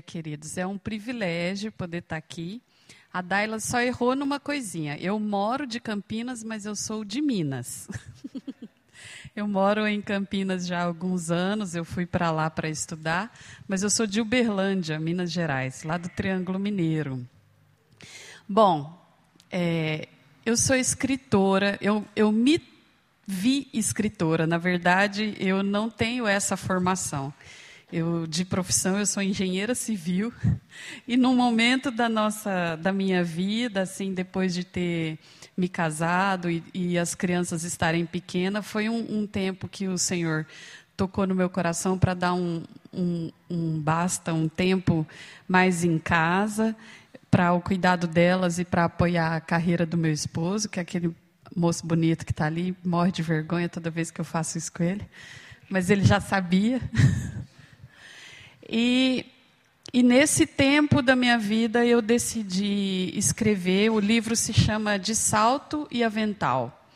[0.00, 2.60] queridos, é um privilégio poder estar aqui.
[3.12, 4.96] A Daila só errou numa coisinha.
[4.98, 7.88] Eu moro de Campinas, mas eu sou de Minas.
[9.36, 13.32] eu moro em Campinas já há alguns anos, eu fui para lá para estudar,
[13.68, 17.24] mas eu sou de Uberlândia, Minas Gerais, lá do Triângulo Mineiro.
[18.48, 19.00] Bom,
[19.48, 20.08] é,
[20.44, 22.60] eu sou escritora, eu, eu me
[23.24, 24.44] vi escritora.
[24.44, 27.32] Na verdade, eu não tenho essa formação.
[27.96, 30.32] Eu, de profissão, eu sou engenheira civil
[31.06, 35.16] e num momento da nossa, da minha vida, assim, depois de ter
[35.56, 40.44] me casado e, e as crianças estarem pequenas, foi um, um, tempo que o Senhor
[40.96, 45.06] tocou no meu coração para dar um, um, um basta, um tempo
[45.46, 46.74] mais em casa
[47.30, 51.14] para o cuidado delas e para apoiar a carreira do meu esposo, que é aquele
[51.54, 54.82] moço bonito que está ali, morre de vergonha toda vez que eu faço isso com
[54.82, 55.08] ele,
[55.70, 56.80] mas ele já sabia.
[58.68, 59.26] E,
[59.92, 63.90] e nesse tempo da minha vida eu decidi escrever.
[63.90, 66.86] O livro se chama De Salto e Avental.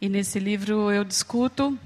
[0.00, 1.78] E nesse livro eu discuto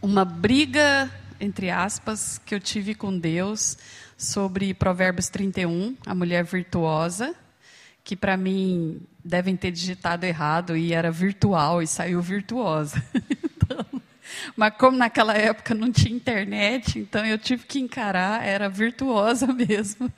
[0.00, 3.76] uma briga, entre aspas, que eu tive com Deus
[4.16, 7.34] sobre Provérbios 31, a mulher virtuosa,
[8.04, 13.02] que para mim devem ter digitado errado e era virtual e saiu virtuosa.
[14.56, 20.12] Mas como naquela época não tinha internet, então eu tive que encarar, era virtuosa mesmo.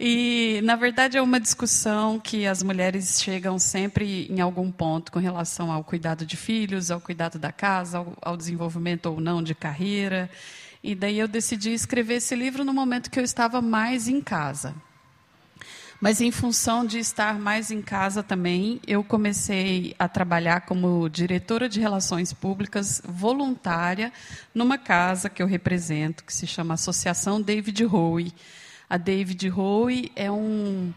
[0.00, 5.18] E, na verdade, é uma discussão que as mulheres chegam sempre em algum ponto com
[5.18, 9.54] relação ao cuidado de filhos, ao cuidado da casa, ao, ao desenvolvimento ou não de
[9.54, 10.28] carreira.
[10.82, 14.74] E daí eu decidi escrever esse livro no momento que eu estava mais em casa.
[16.02, 21.68] Mas em função de estar mais em casa também, eu comecei a trabalhar como diretora
[21.68, 24.12] de relações públicas voluntária
[24.52, 28.32] numa casa que eu represento, que se chama Associação David Howe.
[28.90, 30.92] A David Howe é um,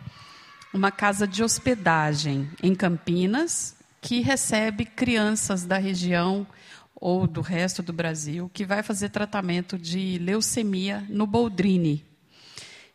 [0.73, 6.47] uma casa de hospedagem em Campinas que recebe crianças da região
[6.96, 12.03] ou do resto do Brasil que vai fazer tratamento de leucemia no Boldrini,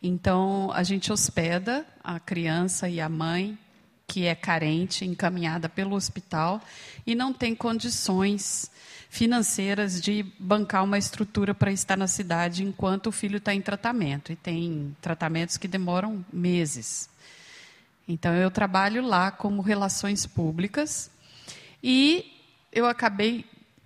[0.03, 3.59] então, a gente hospeda a criança e a mãe
[4.07, 6.61] que é carente, encaminhada pelo hospital
[7.07, 8.71] e não tem condições
[9.09, 14.33] financeiras de bancar uma estrutura para estar na cidade enquanto o filho está em tratamento.
[14.33, 17.09] E tem tratamentos que demoram meses.
[18.09, 21.11] Então, eu trabalho lá como relações públicas
[21.83, 22.33] e
[22.73, 23.45] eu acabei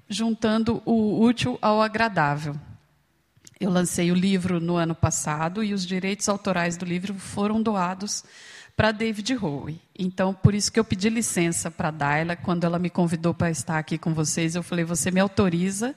[0.08, 2.56] juntando o útil ao agradável.
[3.64, 8.22] Eu lancei o livro no ano passado e os direitos autorais do livro foram doados
[8.76, 9.80] para David Howe.
[9.98, 13.50] Então, por isso que eu pedi licença para a Daila, quando ela me convidou para
[13.50, 15.94] estar aqui com vocês, eu falei: "Você me autoriza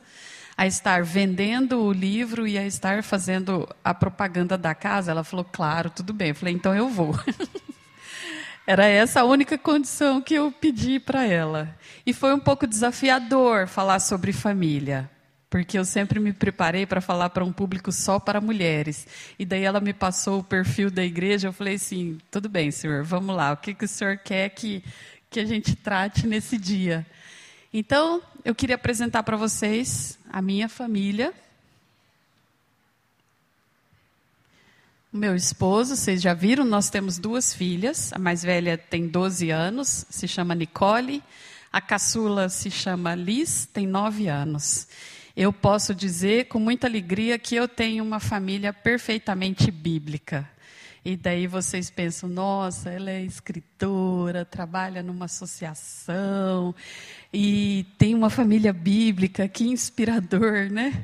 [0.56, 5.44] a estar vendendo o livro e a estar fazendo a propaganda da casa?" Ela falou:
[5.44, 6.30] "Claro, tudo bem".
[6.30, 7.20] Eu falei: "Então eu vou".
[8.66, 11.76] Era essa a única condição que eu pedi para ela.
[12.06, 15.12] E foi um pouco desafiador falar sobre família,
[15.50, 19.08] porque eu sempre me preparei para falar para um público só para mulheres.
[19.40, 23.04] E daí ela me passou o perfil da igreja, eu falei assim, tudo bem, senhor,
[23.04, 24.84] vamos lá, o que, que o senhor quer que,
[25.30, 27.06] que a gente trate nesse dia?
[27.74, 31.34] Então, eu queria apresentar para vocês a minha família.
[35.12, 38.12] Meu esposo, vocês já viram, nós temos duas filhas.
[38.14, 41.24] A mais velha tem 12 anos, se chama Nicole.
[41.72, 44.88] A caçula se chama Liz, tem 9 anos
[45.38, 50.50] eu posso dizer com muita alegria que eu tenho uma família perfeitamente bíblica.
[51.06, 56.74] E daí vocês pensam, nossa, ela é escritora, trabalha numa associação
[57.32, 61.04] e tem uma família bíblica, que inspirador, né?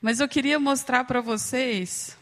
[0.00, 2.18] Mas eu queria mostrar para vocês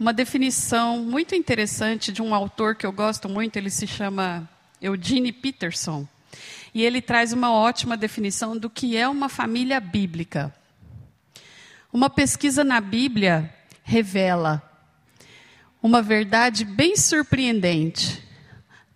[0.00, 4.48] uma definição muito interessante de um autor que eu gosto muito, ele se chama
[4.80, 6.08] Eugene Peterson.
[6.74, 10.54] E ele traz uma ótima definição do que é uma família bíblica.
[11.92, 13.52] Uma pesquisa na Bíblia
[13.82, 14.62] revela
[15.82, 18.22] uma verdade bem surpreendente.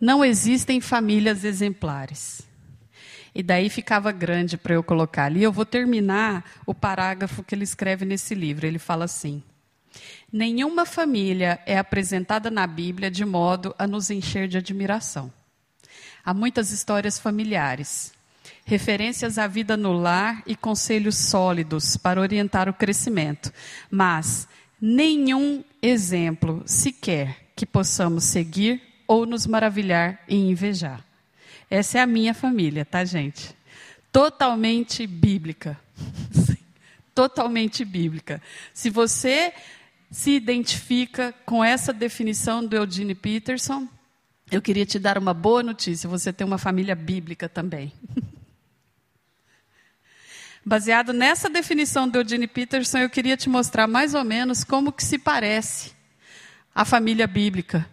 [0.00, 2.42] Não existem famílias exemplares.
[3.34, 5.42] E daí ficava grande para eu colocar ali.
[5.42, 8.66] Eu vou terminar o parágrafo que ele escreve nesse livro.
[8.66, 9.42] Ele fala assim:
[10.32, 15.32] Nenhuma família é apresentada na Bíblia de modo a nos encher de admiração.
[16.24, 18.12] Há muitas histórias familiares,
[18.64, 23.52] referências à vida no lar e conselhos sólidos para orientar o crescimento,
[23.90, 24.46] mas
[24.80, 31.04] nenhum exemplo sequer que possamos seguir ou nos maravilhar e invejar.
[31.68, 33.54] Essa é a minha família, tá, gente?
[34.12, 35.78] Totalmente bíblica.
[37.14, 38.42] Totalmente bíblica.
[38.72, 39.52] Se você
[40.10, 43.86] se identifica com essa definição do Eugene Peterson,
[44.50, 47.92] eu queria te dar uma boa notícia: você tem uma família bíblica também.
[50.64, 55.02] Baseado nessa definição do Eugene Peterson, eu queria te mostrar mais ou menos como que
[55.02, 55.92] se parece
[56.74, 57.88] a família bíblica.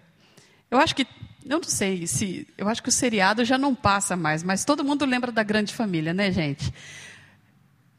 [0.69, 1.07] Eu acho que,
[1.45, 4.83] eu não sei se, eu acho que o seriado já não passa mais, mas todo
[4.83, 6.74] mundo lembra da grande família, né, gente?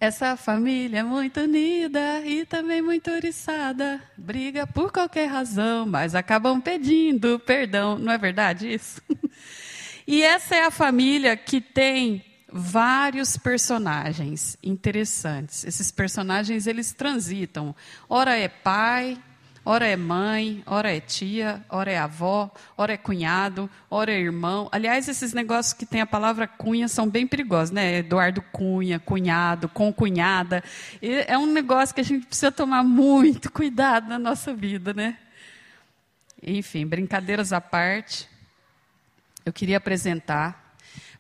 [0.01, 4.01] Essa família é muito unida e também muito oriçada.
[4.17, 7.99] Briga por qualquer razão, mas acabam pedindo perdão.
[7.99, 9.03] Não é verdade isso?
[10.11, 15.67] E essa é a família que tem vários personagens interessantes.
[15.67, 17.77] Esses personagens eles transitam.
[18.09, 19.19] Ora é pai,
[19.71, 24.67] Ora é mãe, ora é tia, ora é avó, ora é cunhado, ora é irmão.
[24.73, 27.99] Aliás, esses negócios que tem a palavra cunha são bem perigosos, né?
[27.99, 30.65] Eduardo Cunha, cunhado, concunhada.
[31.03, 35.19] É um negócio que a gente precisa tomar muito cuidado na nossa vida, né?
[36.43, 38.27] Enfim, brincadeiras à parte,
[39.45, 40.68] eu queria apresentar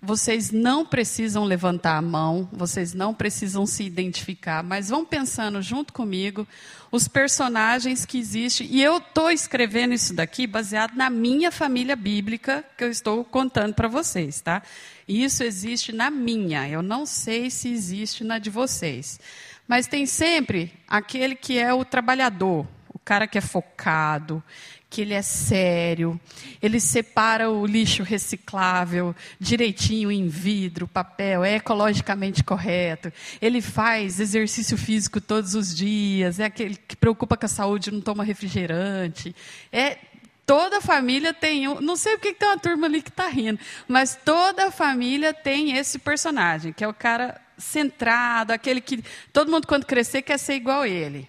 [0.01, 5.93] vocês não precisam levantar a mão, vocês não precisam se identificar, mas vão pensando junto
[5.93, 6.47] comigo
[6.91, 8.69] os personagens que existem.
[8.71, 13.75] E eu estou escrevendo isso daqui baseado na minha família bíblica que eu estou contando
[13.75, 14.63] para vocês, tá?
[15.07, 19.19] Isso existe na minha, eu não sei se existe na de vocês.
[19.67, 24.43] Mas tem sempre aquele que é o trabalhador, o cara que é focado,
[24.91, 26.19] que ele é sério,
[26.63, 34.79] ele separa o lixo reciclável direitinho em vidro, papel, é ecologicamente correto, ele faz exercício
[34.79, 39.37] físico todos os dias, é aquele que preocupa com a saúde, não toma refrigerante,
[39.71, 39.99] é
[40.47, 44.19] toda família tem um, não sei porque tem uma turma ali que está rindo, mas
[44.25, 49.85] toda família tem esse personagem, que é o cara centrado, aquele que todo mundo quando
[49.85, 51.29] crescer quer ser igual a ele.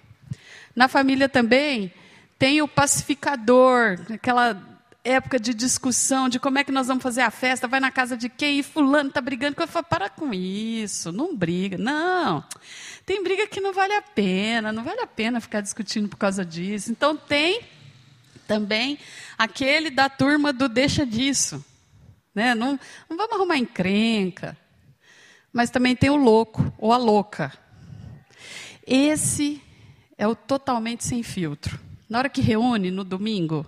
[0.74, 1.92] Na família também
[2.40, 7.30] tem o pacificador, aquela época de discussão de como é que nós vamos fazer a
[7.30, 9.56] festa, vai na casa de quem e fulano está brigando.
[9.60, 11.78] Eu falo, para com isso, não briga.
[11.78, 12.42] Não,
[13.06, 16.46] tem briga que não vale a pena, não vale a pena ficar discutindo por causa
[16.46, 16.90] disso.
[16.90, 17.62] Então tem
[18.48, 18.98] também
[19.38, 21.64] aquele da turma do deixa disso.
[22.34, 22.56] Né?
[22.56, 24.58] Não, não vamos arrumar encrenca.
[25.52, 27.52] Mas também tem o louco ou a louca.
[28.88, 29.62] Esse
[30.18, 31.89] é o totalmente sem filtro.
[32.10, 33.66] Na hora que reúne no domingo,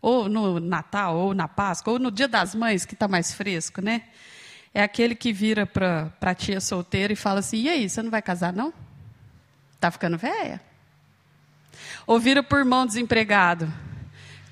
[0.00, 3.82] ou no Natal, ou na Páscoa, ou no Dia das Mães, que está mais fresco,
[3.82, 4.02] né?
[4.72, 8.10] É aquele que vira para a tia solteira e fala assim: e aí, você não
[8.10, 8.72] vai casar, não?
[9.74, 10.60] Está ficando velha?
[12.06, 13.72] Ou vira por irmão desempregado: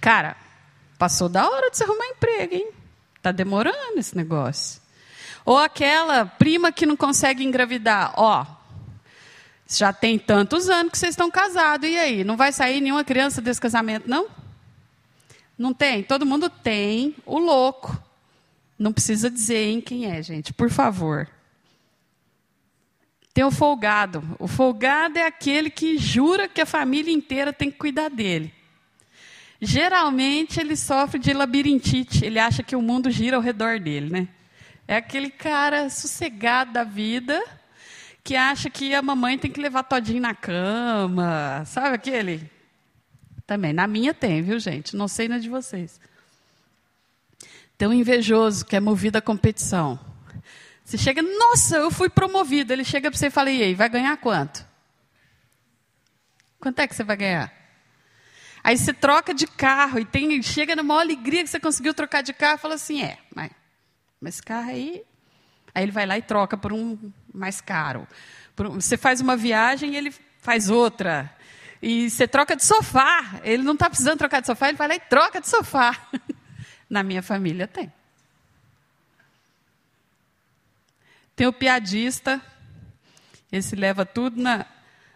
[0.01, 0.37] cara,
[0.99, 2.71] passou da hora de você arrumar emprego, hein?
[3.17, 4.81] Está demorando esse negócio.
[5.45, 8.45] Ou aquela prima que não consegue engravidar: ó,
[9.67, 12.25] já tem tantos anos que vocês estão casados, e aí?
[12.25, 14.29] Não vai sair nenhuma criança desse casamento, não?
[15.59, 16.03] Não tem?
[16.03, 18.01] Todo mundo tem o louco.
[18.79, 21.29] Não precisa dizer em quem é, gente, por favor.
[23.33, 24.23] Tem o folgado.
[24.39, 28.53] O folgado é aquele que jura que a família inteira tem que cuidar dele.
[29.61, 34.29] Geralmente ele sofre de labirintite, ele acha que o mundo gira ao redor dele, né?
[34.87, 37.43] É aquele cara sossegado da vida,
[38.27, 42.51] que acha que a mamãe tem que levar todinho na cama, sabe aquele?
[43.47, 44.97] Também, na minha tem, viu, gente?
[44.97, 46.01] Não sei na de vocês.
[47.79, 49.97] Tem um invejoso que é movido à competição.
[50.85, 52.73] Você chega, nossa, eu fui promovido.
[52.73, 54.67] Ele chega para você e fala, e aí, vai ganhar quanto?
[56.59, 57.53] Quanto é que você vai ganhar?
[58.65, 62.23] Aí você troca de carro e tem, chega na maior alegria que você conseguiu trocar
[62.23, 63.53] de carro e fala assim, é, mas,
[64.21, 65.05] mas esse carro aí
[65.77, 66.97] Aí ele vai lá e troca por um
[67.37, 68.07] mais caro.
[68.57, 71.31] Você faz uma viagem e ele faz outra.
[71.83, 73.41] E você troca de sofá.
[73.45, 75.97] Ele não está precisando trocar de sofá, ele vai lá e troca de sofá.
[76.89, 77.93] Na minha família tem.
[81.35, 82.41] Tem o piadista,
[83.53, 84.65] esse leva tudo na,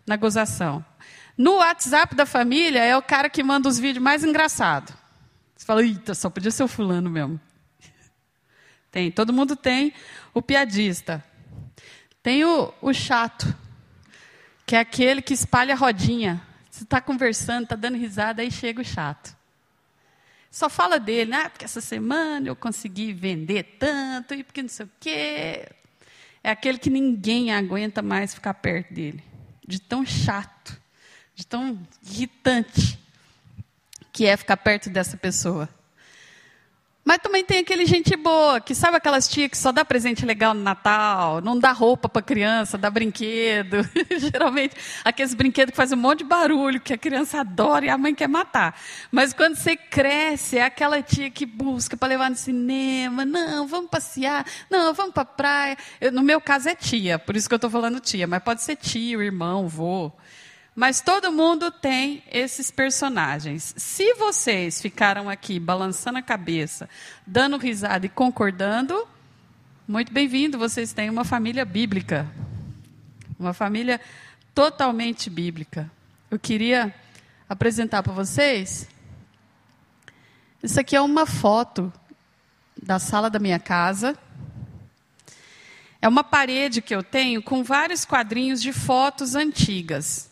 [0.07, 0.85] na gozação.
[1.37, 4.93] No WhatsApp da família é o cara que manda os vídeos mais engraçados.
[5.57, 7.41] Você fala, eita, só podia ser o fulano mesmo.
[8.91, 9.95] Tem, todo mundo tem
[10.35, 11.25] o piadista.
[12.23, 13.55] Tem o, o chato,
[14.67, 16.43] que é aquele que espalha rodinha.
[16.71, 19.35] Você está conversando, está dando risada, aí chega o chato.
[20.51, 24.87] Só fala dele, ah, porque essa semana eu consegui vender tanto, e porque não sei
[24.87, 25.69] o quê.
[26.43, 29.23] É aquele que ninguém aguenta mais ficar perto dele.
[29.67, 30.81] De tão chato,
[31.35, 32.99] de tão irritante
[34.13, 35.69] que é ficar perto dessa pessoa.
[37.03, 40.53] Mas também tem aquele gente boa, que sabe aquelas tia que só dá presente legal
[40.53, 43.79] no Natal, não dá roupa para criança, dá brinquedo.
[44.31, 47.97] Geralmente, aqueles brinquedos que fazem um monte de barulho, que a criança adora e a
[47.97, 48.79] mãe quer matar.
[49.11, 53.25] Mas quando você cresce, é aquela tia que busca para levar no cinema.
[53.25, 54.45] Não, vamos passear.
[54.69, 55.79] Não, vamos para praia.
[56.01, 58.63] Eu, no meu caso é tia, por isso que eu estou falando tia, mas pode
[58.63, 60.13] ser tio, irmão, vô.
[60.75, 63.75] Mas todo mundo tem esses personagens.
[63.77, 66.89] Se vocês ficaram aqui balançando a cabeça,
[67.27, 69.07] dando risada e concordando,
[69.87, 72.27] muito bem-vindo, vocês têm uma família bíblica.
[73.39, 74.01] Uma família
[74.55, 75.91] totalmente bíblica.
[76.31, 76.95] Eu queria
[77.49, 78.89] apresentar para vocês.
[80.63, 81.93] Isso aqui é uma foto
[82.81, 84.17] da sala da minha casa.
[86.01, 90.30] É uma parede que eu tenho com vários quadrinhos de fotos antigas.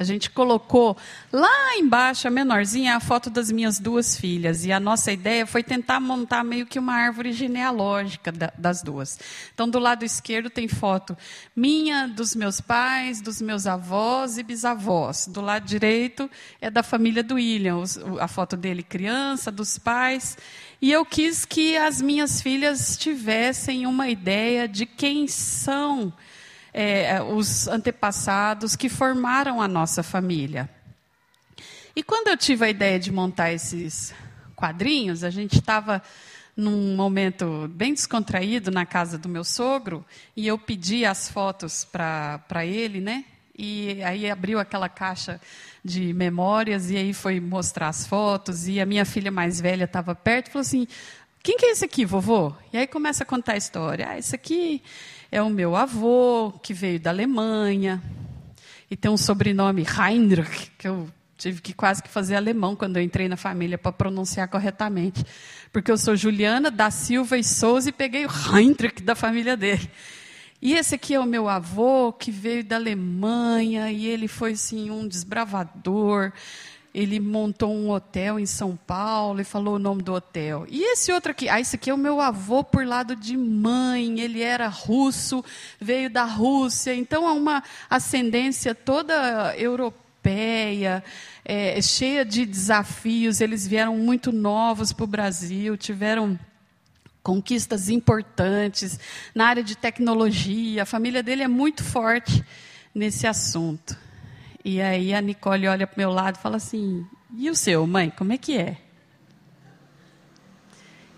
[0.00, 0.96] A gente colocou
[1.30, 4.64] lá embaixo, a menorzinha, a foto das minhas duas filhas.
[4.64, 9.20] E a nossa ideia foi tentar montar meio que uma árvore genealógica das duas.
[9.52, 11.14] Então, do lado esquerdo tem foto
[11.54, 15.26] minha, dos meus pais, dos meus avós e bisavós.
[15.26, 16.30] Do lado direito
[16.62, 17.82] é da família do William,
[18.18, 20.38] a foto dele criança, dos pais.
[20.80, 26.10] E eu quis que as minhas filhas tivessem uma ideia de quem são
[26.72, 30.68] é, os antepassados que formaram a nossa família.
[31.94, 34.14] E quando eu tive a ideia de montar esses
[34.54, 36.02] quadrinhos, a gente estava
[36.56, 40.04] num momento bem descontraído na casa do meu sogro,
[40.36, 43.24] e eu pedi as fotos para ele, né?
[43.58, 45.40] E aí abriu aquela caixa
[45.84, 50.14] de memórias, e aí foi mostrar as fotos, e a minha filha mais velha estava
[50.14, 50.86] perto e falou assim:
[51.42, 52.52] quem que é esse aqui, vovô?
[52.72, 54.08] E aí começa a contar a história.
[54.10, 54.82] Ah, esse aqui
[55.32, 58.02] é o meu avô, que veio da Alemanha,
[58.90, 63.02] e tem um sobrenome Heinrich, que eu tive que quase que fazer alemão quando eu
[63.02, 65.24] entrei na família para pronunciar corretamente.
[65.72, 69.90] Porque eu sou Juliana da Silva e Souza e peguei o Heinrich da família dele.
[70.60, 74.90] E esse aqui é o meu avô, que veio da Alemanha, e ele foi assim,
[74.90, 76.32] um desbravador
[76.94, 80.66] ele montou um hotel em São Paulo e falou o nome do hotel.
[80.68, 84.20] E esse outro aqui, ah, esse aqui é o meu avô por lado de mãe,
[84.20, 85.44] ele era russo,
[85.80, 91.02] veio da Rússia, então é uma ascendência toda europeia,
[91.44, 93.40] é, cheia de desafios.
[93.40, 96.38] Eles vieram muito novos para o Brasil, tiveram
[97.22, 98.98] conquistas importantes
[99.32, 100.82] na área de tecnologia.
[100.82, 102.44] A família dele é muito forte
[102.92, 103.96] nesse assunto.
[104.64, 107.86] E aí a Nicole olha para o meu lado e fala assim: E o seu,
[107.86, 108.76] mãe, como é que é?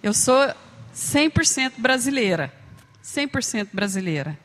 [0.02, 0.52] Eu sou
[0.94, 2.52] 100% brasileira.
[3.02, 4.38] 100% brasileira.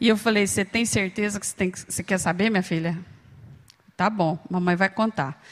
[0.00, 2.98] E eu falei: Você tem certeza que você, quer saber, minha filha?
[3.96, 5.42] Tá bom, mamãe vai contar.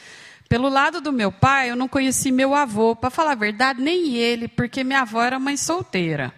[0.49, 4.15] Pelo lado do meu pai, eu não conheci meu avô, para falar a verdade, nem
[4.17, 6.33] ele, porque minha avó era mãe solteira.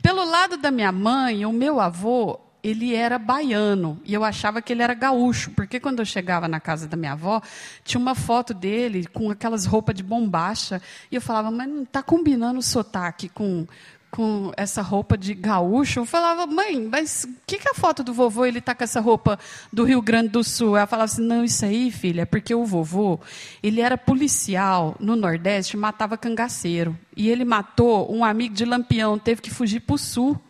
[0.00, 4.72] Pelo lado da minha mãe, o meu avô ele era baiano e eu achava que
[4.72, 7.40] ele era gaúcho, porque quando eu chegava na casa da minha avó,
[7.84, 12.02] tinha uma foto dele com aquelas roupas de bombacha e eu falava, mas não está
[12.02, 13.66] combinando o sotaque com,
[14.10, 16.00] com essa roupa de gaúcho.
[16.00, 18.84] Eu falava, mãe, mas o que, que é a foto do vovô ele está com
[18.84, 19.38] essa roupa
[19.72, 20.76] do Rio Grande do Sul?
[20.76, 23.18] Ela falava assim, não, isso aí, filha, é porque o vovô,
[23.62, 26.98] ele era policial no Nordeste, matava cangaceiro.
[27.16, 30.40] E ele matou um amigo de Lampião, teve que fugir para o Sul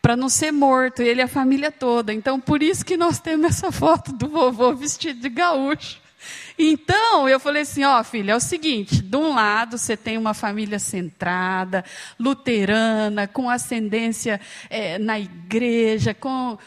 [0.00, 2.12] para não ser morto, ele e a família toda.
[2.12, 6.00] Então, por isso que nós temos essa foto do vovô vestido de gaúcho.
[6.58, 10.34] Então, eu falei assim: ó, filha, é o seguinte: de um lado você tem uma
[10.34, 11.84] família centrada,
[12.18, 16.58] luterana, com ascendência é, na igreja, com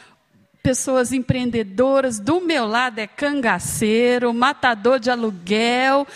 [0.63, 2.19] pessoas empreendedoras.
[2.19, 6.07] Do meu lado é cangaceiro, matador de aluguel.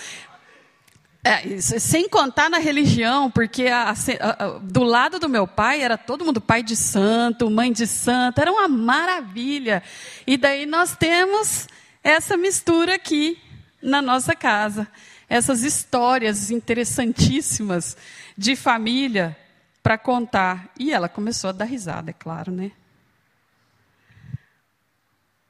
[1.27, 5.97] É, sem contar na religião, porque a, a, a, do lado do meu pai era
[5.97, 9.81] todo mundo pai de santo, mãe de santo, era uma maravilha.
[10.27, 11.67] E daí nós temos
[12.03, 13.41] essa mistura aqui
[13.81, 14.87] na nossa casa.
[15.27, 17.97] Essas histórias interessantíssimas
[18.37, 19.35] de família
[19.81, 20.69] para contar.
[20.79, 22.71] E ela começou a dar risada, é claro, né?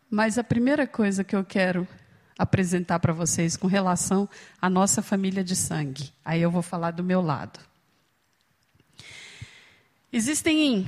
[0.09, 1.85] Mas a primeira coisa que eu quero
[2.37, 4.27] apresentar para vocês com relação
[4.61, 6.11] à nossa família de sangue.
[6.23, 7.59] Aí eu vou falar do meu lado.
[10.11, 10.85] Existem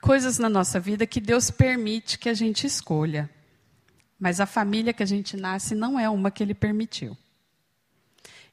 [0.00, 3.30] coisas na nossa vida que Deus permite que a gente escolha.
[4.18, 7.16] Mas a família que a gente nasce não é uma que Ele permitiu.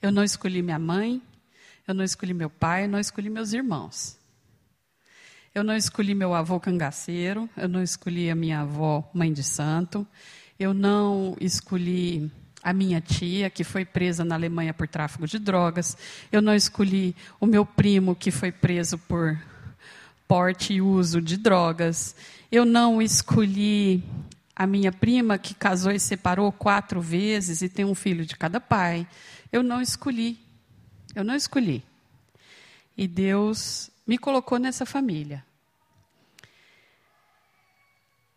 [0.01, 1.21] Eu não escolhi minha mãe,
[1.87, 4.17] eu não escolhi meu pai, eu não escolhi meus irmãos.
[5.53, 10.05] Eu não escolhi meu avô cangaceiro, eu não escolhi a minha avó mãe de santo,
[10.59, 12.31] eu não escolhi
[12.63, 15.95] a minha tia, que foi presa na Alemanha por tráfico de drogas.
[16.31, 19.39] Eu não escolhi o meu primo, que foi preso por
[20.27, 22.15] porte e uso de drogas.
[22.51, 24.03] Eu não escolhi
[24.55, 28.59] a minha prima, que casou e separou quatro vezes e tem um filho de cada
[28.59, 29.05] pai.
[29.51, 30.39] Eu não escolhi.
[31.13, 31.83] Eu não escolhi.
[32.97, 35.45] E Deus me colocou nessa família.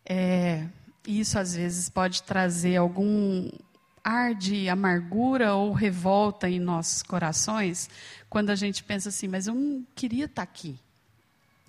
[0.05, 0.67] É,
[1.17, 3.49] isso às vezes pode trazer algum
[4.03, 7.89] ar de amargura ou revolta em nossos corações
[8.29, 10.77] quando a gente pensa assim, mas eu não queria estar aqui.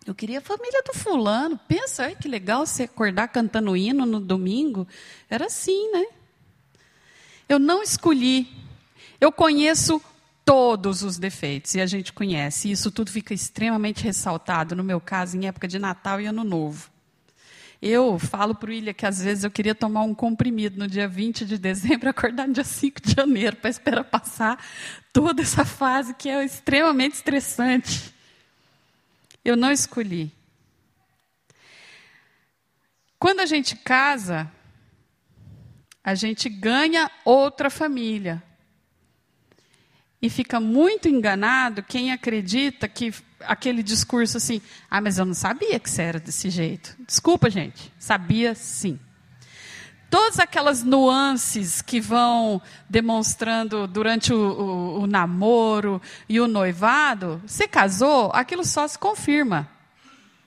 [0.07, 1.59] Eu queria a família do fulano.
[1.69, 4.89] Pensa, que legal você acordar cantando hino no domingo.
[5.29, 6.07] Era assim, né?
[7.49, 8.49] Eu não escolhi.
[9.21, 10.03] Eu conheço
[10.45, 12.69] todos os defeitos, e a gente conhece.
[12.69, 16.43] E isso tudo fica extremamente ressaltado, no meu caso, em época de Natal e Ano
[16.43, 16.90] Novo.
[17.83, 21.09] Eu falo para o Ilha que às vezes eu queria tomar um comprimido no dia
[21.09, 24.63] 20 de dezembro acordar no dia 5 de janeiro para esperar passar
[25.13, 28.15] toda essa fase que é extremamente estressante.
[29.43, 30.31] Eu não escolhi.
[33.19, 34.51] Quando a gente casa,
[36.05, 38.43] a gente ganha outra família.
[40.23, 44.61] E fica muito enganado quem acredita que aquele discurso assim,
[44.91, 46.95] ah, mas eu não sabia que você era desse jeito.
[47.07, 48.99] Desculpa, gente, sabia sim.
[50.11, 57.69] Todas aquelas nuances que vão demonstrando durante o, o, o namoro e o noivado, você
[57.69, 59.71] casou, aquilo só se confirma.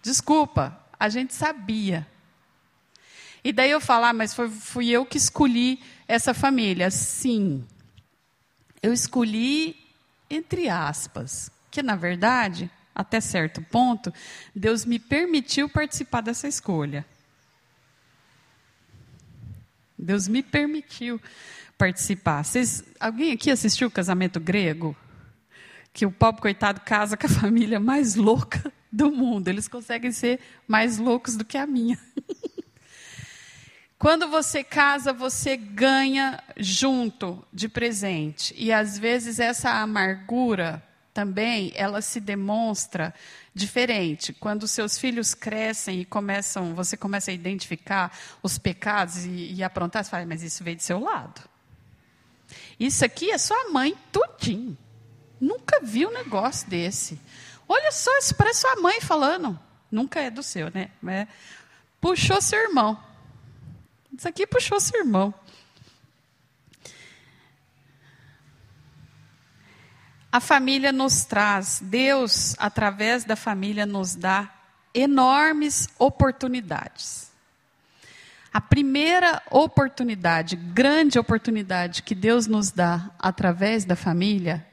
[0.01, 2.05] Desculpa, a gente sabia.
[3.41, 6.91] E daí eu falar, ah, mas foi, fui eu que escolhi essa família.
[6.91, 7.65] Sim,
[8.83, 9.83] eu escolhi
[10.29, 14.13] entre aspas, que na verdade, até certo ponto,
[14.55, 17.05] Deus me permitiu participar dessa escolha.
[19.97, 21.21] Deus me permitiu
[21.77, 22.43] participar.
[22.43, 24.95] Vocês, alguém aqui assistiu o casamento grego?
[25.93, 29.47] Que o pobre coitado casa com a família mais louca do mundo.
[29.47, 31.97] Eles conseguem ser mais loucos do que a minha.
[34.03, 38.53] Quando você casa, você ganha junto de presente.
[38.57, 40.83] E às vezes essa amargura
[41.13, 43.13] também, ela se demonstra
[43.55, 44.33] diferente.
[44.33, 48.11] Quando seus filhos crescem e começam, você começa a identificar
[48.43, 51.41] os pecados e, e aprontar, você fala, mas isso veio do seu lado.
[52.77, 54.77] Isso aqui é sua mãe tudinho.
[55.39, 57.17] Nunca vi um negócio desse.
[57.69, 59.57] Olha só, isso parece sua mãe falando.
[59.89, 60.91] Nunca é do seu, né?
[61.07, 61.25] É,
[62.01, 63.12] puxou seu irmão.
[64.17, 65.33] Isso aqui puxou seu irmão.
[70.31, 74.51] A família nos traz, Deus, através da família, nos dá
[74.93, 77.31] enormes oportunidades.
[78.51, 84.65] A primeira oportunidade, grande oportunidade que Deus nos dá através da família,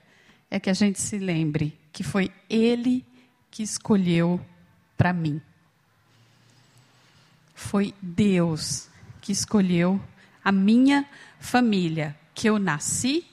[0.50, 3.06] é que a gente se lembre que foi Ele
[3.50, 4.40] que escolheu
[4.96, 5.40] para mim.
[7.54, 8.89] Foi Deus
[9.30, 10.00] que escolheu
[10.42, 13.24] a minha família, que eu nasci,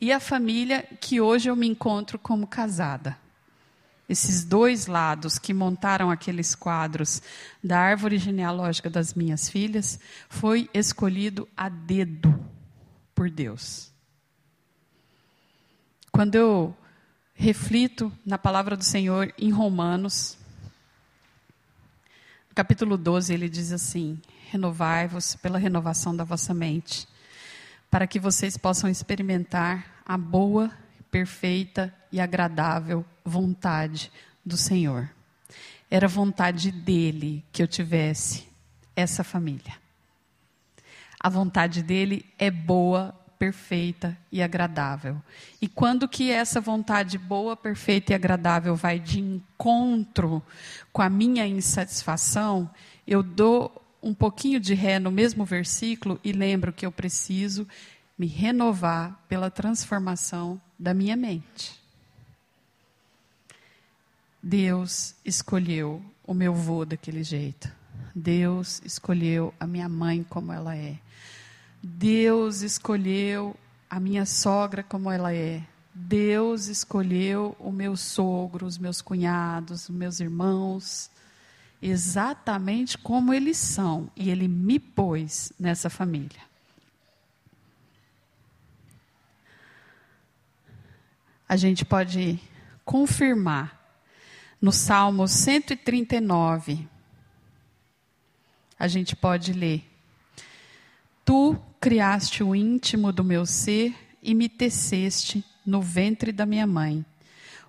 [0.00, 3.16] e a família que hoje eu me encontro como casada.
[4.08, 7.22] Esses dois lados que montaram aqueles quadros
[7.62, 12.34] da árvore genealógica das minhas filhas foi escolhido a dedo
[13.14, 13.92] por Deus.
[16.10, 16.76] Quando eu
[17.32, 20.36] reflito na palavra do Senhor em Romanos,
[22.56, 24.20] capítulo 12, ele diz assim:
[24.52, 27.08] renovai-vos pela renovação da vossa mente,
[27.90, 30.70] para que vocês possam experimentar a boa,
[31.10, 34.12] perfeita e agradável vontade
[34.44, 35.10] do Senhor.
[35.90, 38.46] Era vontade dele que eu tivesse
[38.94, 39.74] essa família.
[41.18, 45.20] A vontade dele é boa, perfeita e agradável.
[45.60, 50.42] E quando que essa vontade boa, perfeita e agradável vai de encontro
[50.92, 52.70] com a minha insatisfação,
[53.06, 57.66] eu dou um pouquinho de ré no mesmo versículo e lembro que eu preciso
[58.18, 61.80] me renovar pela transformação da minha mente.
[64.42, 67.70] Deus escolheu o meu vô daquele jeito.
[68.14, 70.98] Deus escolheu a minha mãe como ela é.
[71.82, 73.56] Deus escolheu
[73.88, 75.64] a minha sogra como ela é.
[75.94, 81.10] Deus escolheu o meu sogro, os meus cunhados, os meus irmãos
[81.82, 86.40] exatamente como eles são, e ele me pôs nessa família.
[91.48, 92.40] A gente pode
[92.84, 93.78] confirmar
[94.60, 96.88] no Salmo 139.
[98.78, 99.84] A gente pode ler:
[101.24, 107.04] Tu criaste o íntimo do meu ser e me teceste no ventre da minha mãe.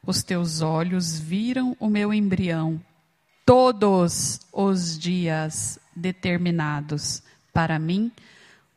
[0.05, 2.81] Os teus olhos viram o meu embrião
[3.45, 8.11] todos os dias determinados para mim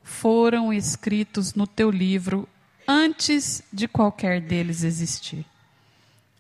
[0.02, 2.48] foram escritos no teu livro
[2.86, 5.44] antes de qualquer deles existir.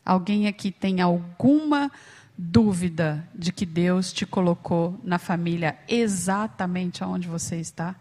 [0.04, 1.90] Alguém aqui tem alguma
[2.38, 7.96] dúvida de que Deus te colocou na família exatamente onde você está?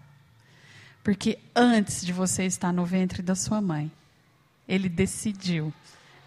[1.03, 3.91] Porque antes de você estar no ventre da sua mãe,
[4.67, 5.73] ele decidiu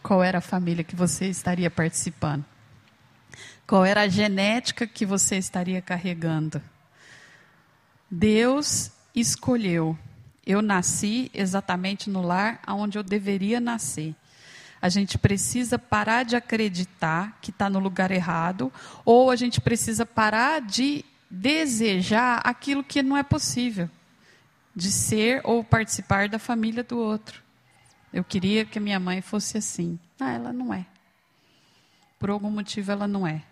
[0.03, 2.45] qual era a família que você estaria participando.
[3.69, 6.63] Qual era a genética que você estaria carregando.
[8.11, 9.97] Deus escolheu.
[10.47, 14.15] Eu nasci exatamente no lar onde eu deveria nascer.
[14.81, 18.73] A gente precisa parar de acreditar que está no lugar errado,
[19.05, 23.91] ou a gente precisa parar de desejar aquilo que não é possível,
[24.75, 27.43] de ser ou participar da família do outro.
[28.15, 29.99] Eu queria que a minha mãe fosse assim.
[30.19, 30.87] Ah, ela não é.
[32.19, 33.43] Por algum motivo ela não é.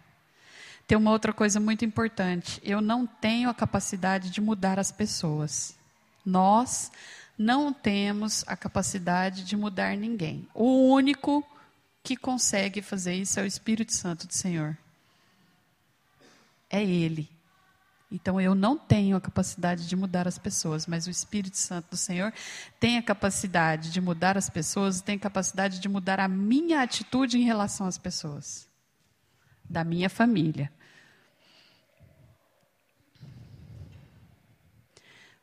[0.86, 2.60] Tem uma outra coisa muito importante.
[2.64, 5.76] Eu não tenho a capacidade de mudar as pessoas.
[6.24, 6.90] Nós
[7.38, 10.48] não temos a capacidade de mudar ninguém.
[10.54, 11.44] O único
[12.02, 14.76] que consegue fazer isso é o Espírito Santo do Senhor.
[16.70, 17.28] É Ele.
[18.10, 21.96] Então eu não tenho a capacidade de mudar as pessoas, mas o Espírito Santo do
[21.96, 22.32] Senhor
[22.78, 27.36] tem a capacidade de mudar as pessoas, tem a capacidade de mudar a minha atitude
[27.36, 28.65] em relação às pessoas,
[29.68, 30.72] da minha família.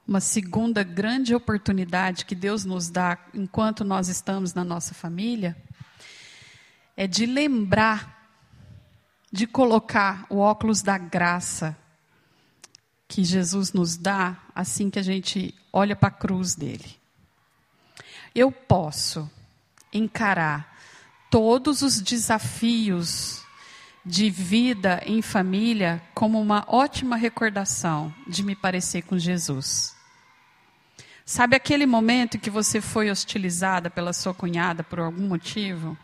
[0.05, 5.55] Uma segunda grande oportunidade que Deus nos dá enquanto nós estamos na nossa família
[6.95, 8.13] é de lembrar
[9.31, 11.75] de colocar o óculos da graça
[13.07, 16.95] que Jesus nos dá assim que a gente olha para a cruz dele.
[18.35, 19.29] Eu posso
[19.91, 20.77] encarar
[21.31, 23.42] todos os desafios
[24.05, 29.95] de vida em família como uma ótima recordação de me parecer com Jesus.
[31.25, 35.97] Sabe aquele momento que você foi hostilizada pela sua cunhada por algum motivo?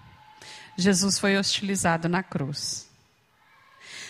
[0.78, 2.90] Jesus foi hostilizado na cruz.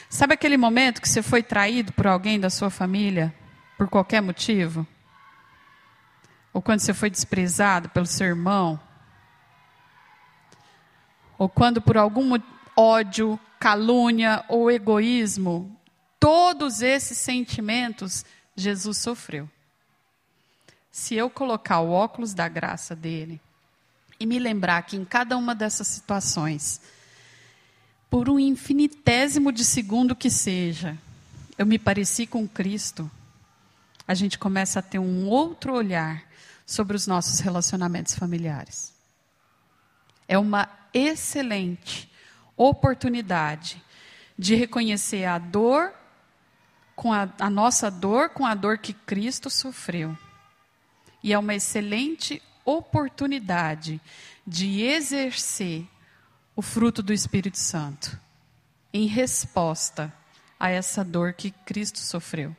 [0.07, 3.33] Sabe aquele momento que você foi traído por alguém da sua família
[3.75, 4.85] por qualquer motivo?
[6.53, 8.79] Ou quando você foi desprezado pelo seu irmão?
[11.37, 12.37] Ou quando por algum
[12.79, 15.77] ódio, calúnia ou egoísmo,
[16.17, 18.23] todos esses sentimentos
[18.55, 19.49] Jesus sofreu.
[20.89, 23.41] Se eu colocar o óculos da graça dele
[24.17, 26.79] e me lembrar que em cada uma dessas situações,
[28.09, 30.97] por um infinitésimo de segundo que seja,
[31.57, 33.11] eu me pareci com Cristo,
[34.07, 36.23] a gente começa a ter um outro olhar
[36.65, 38.93] sobre os nossos relacionamentos familiares.
[40.29, 42.08] É uma excelente
[42.59, 43.81] oportunidade
[44.37, 45.93] de reconhecer a dor
[46.93, 50.17] com a, a nossa dor com a dor que Cristo sofreu.
[51.23, 54.01] E é uma excelente oportunidade
[54.45, 55.87] de exercer
[56.53, 58.19] o fruto do Espírito Santo
[58.91, 60.13] em resposta
[60.59, 62.53] a essa dor que Cristo sofreu.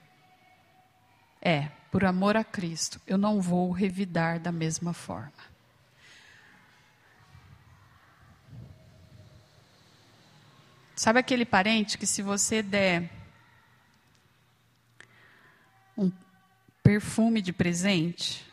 [1.43, 5.50] É, por amor a Cristo, eu não vou revidar da mesma forma.
[11.01, 13.11] Sabe aquele parente que se você der
[15.97, 16.13] um
[16.83, 18.47] perfume de presente,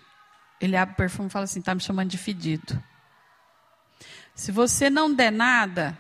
[0.62, 2.82] ele abre o perfume e fala assim: está me chamando de fedido.
[4.34, 6.00] Se você não der nada,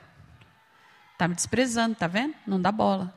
[1.11, 2.33] está me desprezando, tá vendo?
[2.47, 3.13] Não dá bola.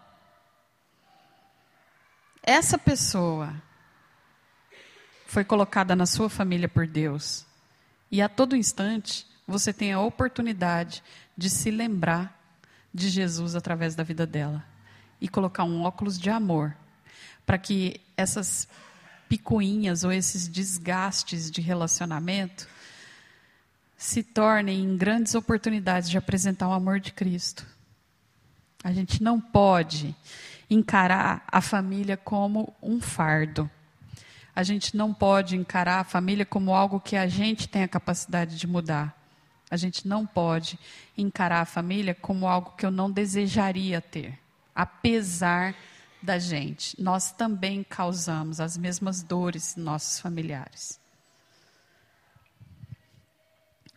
[2.43, 3.55] Essa pessoa
[5.29, 7.47] foi colocada na sua família por Deus.
[8.11, 11.01] E a todo instante você tem a oportunidade
[11.37, 12.40] de se lembrar
[12.93, 14.65] de Jesus através da vida dela
[15.21, 16.77] e colocar um óculos de amor
[17.47, 18.69] para que essas
[19.29, 22.69] picuinhas ou esses desgastes de relacionamento
[23.97, 27.67] se tornem em grandes oportunidades de apresentar o amor de Cristo.
[28.83, 30.17] A gente não pode
[30.71, 33.71] encarar a família como um fardo.
[34.57, 38.57] A gente não pode encarar a família como algo que a gente tem a capacidade
[38.57, 39.20] de mudar.
[39.71, 40.79] A gente não pode
[41.17, 44.39] encarar a família como algo que eu não desejaria ter,
[44.75, 45.75] apesar
[46.23, 47.01] da gente.
[47.01, 50.99] Nós também causamos as mesmas dores em nossos familiares.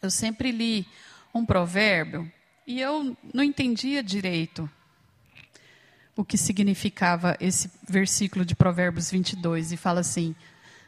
[0.02, 0.88] Eu sempre li
[1.34, 2.32] um provérbio
[2.68, 4.70] e eu não entendia direito
[6.16, 10.36] o que significava esse versículo de Provérbios 22 e fala assim: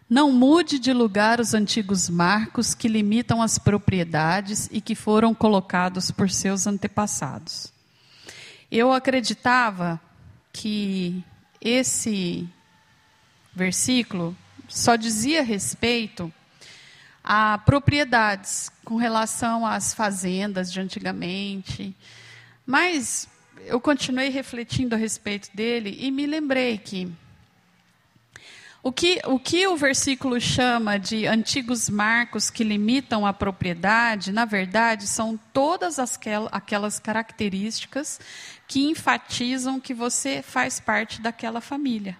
[0.07, 6.11] Não mude de lugar os antigos marcos que limitam as propriedades e que foram colocados
[6.11, 7.73] por seus antepassados.
[8.71, 9.99] Eu acreditava
[10.53, 11.23] que
[11.59, 12.47] esse
[13.53, 14.37] versículo
[14.67, 16.31] só dizia respeito
[17.23, 21.95] a propriedades com relação às fazendas de antigamente.
[22.63, 23.27] Mas
[23.65, 27.11] eu continuei refletindo a respeito dele e me lembrei que
[28.85, 34.45] o que, o que o versículo chama de antigos marcos que limitam a propriedade, na
[34.45, 35.97] verdade, são todas
[36.51, 38.19] aquelas características
[38.67, 42.15] que enfatizam que você faz parte daquela família.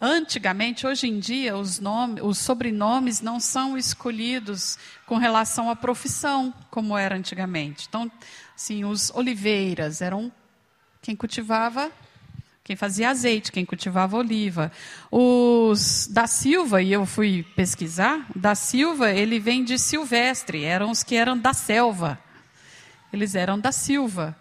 [0.00, 6.54] Antigamente, hoje em dia, os, nomes, os sobrenomes não são escolhidos com relação à profissão,
[6.70, 7.86] como era antigamente.
[7.88, 8.08] Então,
[8.54, 10.30] assim, os Oliveiras eram
[11.00, 11.90] quem cultivava
[12.64, 14.70] quem fazia azeite, quem cultivava oliva.
[15.10, 21.02] Os da Silva, e eu fui pesquisar, da Silva, ele vem de Silvestre, eram os
[21.02, 22.18] que eram da selva.
[23.12, 24.36] Eles eram da Silva.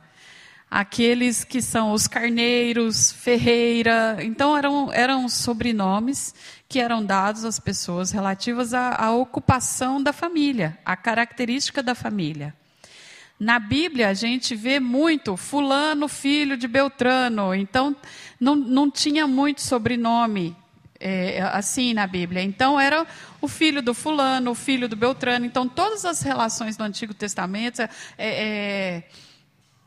[0.70, 6.34] Aqueles que são os Carneiros, Ferreira, então eram, eram sobrenomes
[6.70, 12.56] que eram dados às pessoas relativas à, à ocupação da família, à característica da família.
[13.42, 17.56] Na Bíblia, a gente vê muito Fulano, filho de Beltrano.
[17.56, 17.96] Então,
[18.40, 20.56] não, não tinha muito sobrenome
[21.00, 22.44] é, assim na Bíblia.
[22.44, 23.04] Então, era
[23.42, 25.44] o filho do Fulano, o filho do Beltrano.
[25.44, 29.04] Então, todas as relações do Antigo Testamento, é, é,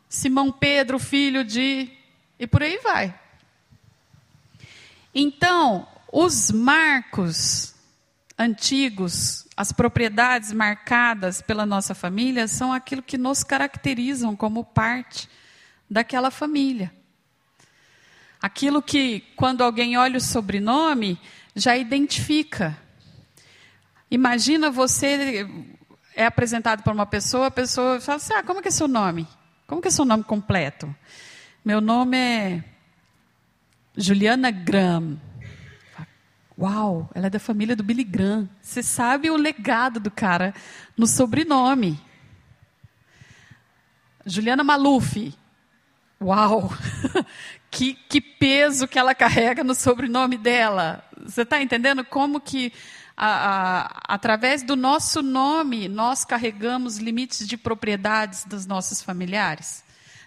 [0.09, 1.89] Simão Pedro, filho de.
[2.37, 3.15] E por aí vai.
[5.15, 7.73] Então, os marcos
[8.39, 15.29] antigos, as propriedades marcadas pela nossa família são aquilo que nos caracterizam como parte
[15.89, 16.93] daquela família.
[18.41, 21.19] Aquilo que, quando alguém olha o sobrenome,
[21.55, 22.77] já identifica.
[24.11, 25.49] Imagina você
[26.15, 29.27] é apresentado por uma pessoa, a pessoa fala assim: ah, como que é seu nome?
[29.67, 30.95] Como que é seu nome completo?
[31.65, 32.65] Meu nome é
[33.97, 35.19] Juliana Graham.
[36.59, 38.49] Uau, ela é da família do Billy Graham.
[38.63, 40.55] Você sabe o legado do cara
[40.97, 42.01] no sobrenome.
[44.25, 45.35] Juliana Maluf.
[46.21, 46.73] Uau,
[47.71, 51.05] que, que peso que ela carrega no sobrenome dela.
[51.23, 52.73] Você está entendendo como que,
[53.17, 59.84] a, a, através do nosso nome, nós carregamos limites de propriedades dos nossos familiares?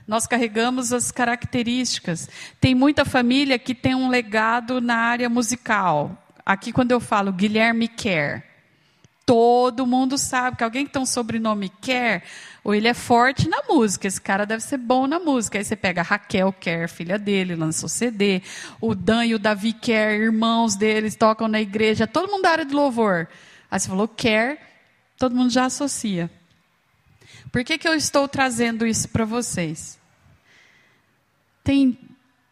[0.08, 2.30] Nós carregamos as características.
[2.62, 6.18] Tem muita família que tem um legado na área musical.
[6.46, 8.42] Aqui, quando eu falo Guilherme Kerr,
[9.26, 12.24] todo mundo sabe que alguém que tem um sobrenome Kerr,
[12.64, 15.58] ou ele é forte na música, esse cara deve ser bom na música.
[15.58, 18.42] Aí você pega a Raquel Kerr, filha dele, lançou CD.
[18.80, 22.08] O Dan e o Davi Kerr, irmãos deles, tocam na igreja.
[22.08, 23.28] Todo mundo da área de louvor.
[23.70, 24.58] Aí você falou Kerr,
[25.18, 26.32] todo mundo já associa.
[27.52, 29.97] Por que, que eu estou trazendo isso para vocês?
[31.68, 32.00] Tem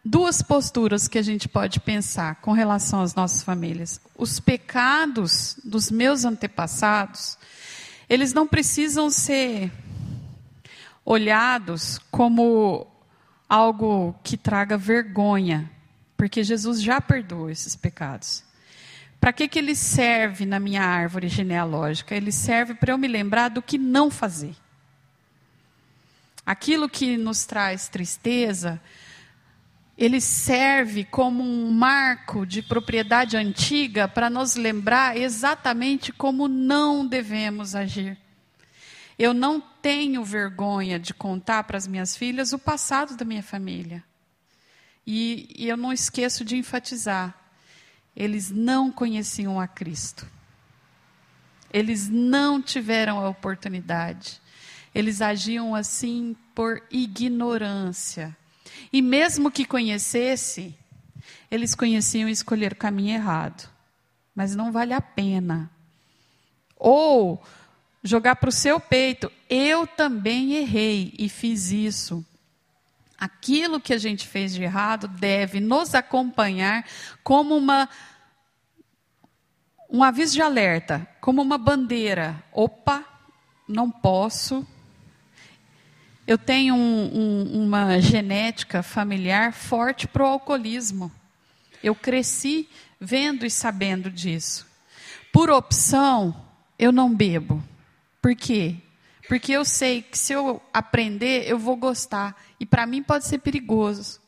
[0.04, 3.98] duas posturas que a gente pode pensar com relação às nossas famílias.
[4.14, 7.38] Os pecados dos meus antepassados,
[8.10, 9.72] eles não precisam ser
[11.02, 12.86] olhados como
[13.48, 15.70] algo que traga vergonha,
[16.14, 18.44] porque Jesus já perdoou esses pecados.
[19.18, 22.14] Para que, que ele serve na minha árvore genealógica?
[22.14, 24.54] Ele serve para eu me lembrar do que não fazer.
[26.44, 28.78] Aquilo que nos traz tristeza,
[29.96, 37.74] ele serve como um marco de propriedade antiga para nos lembrar exatamente como não devemos
[37.74, 38.18] agir.
[39.18, 44.04] Eu não tenho vergonha de contar para as minhas filhas o passado da minha família.
[45.06, 47.34] E, e eu não esqueço de enfatizar:
[48.14, 50.26] eles não conheciam a Cristo.
[51.72, 54.42] Eles não tiveram a oportunidade.
[54.94, 58.36] Eles agiam assim por ignorância
[58.92, 60.74] e mesmo que conhecesse,
[61.50, 63.68] eles conheciam escolher o caminho errado.
[64.34, 65.70] Mas não vale a pena.
[66.76, 67.42] Ou
[68.02, 72.24] jogar para o seu peito, eu também errei e fiz isso.
[73.18, 76.84] Aquilo que a gente fez de errado deve nos acompanhar
[77.24, 77.88] como uma
[79.88, 82.42] um aviso de alerta, como uma bandeira.
[82.52, 83.04] Opa,
[83.68, 84.66] não posso
[86.26, 91.10] eu tenho um, um, uma genética familiar forte para o alcoolismo.
[91.82, 92.68] Eu cresci
[93.00, 94.66] vendo e sabendo disso.
[95.32, 96.34] Por opção,
[96.78, 97.62] eu não bebo.
[98.20, 98.76] Por quê?
[99.28, 102.36] Porque eu sei que se eu aprender, eu vou gostar.
[102.58, 104.20] E para mim pode ser perigoso.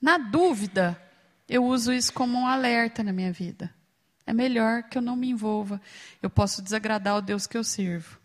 [0.00, 1.00] Na dúvida,
[1.48, 3.72] eu uso isso como um alerta na minha vida.
[4.26, 5.80] É melhor que eu não me envolva.
[6.20, 8.18] Eu posso desagradar o Deus que eu sirvo.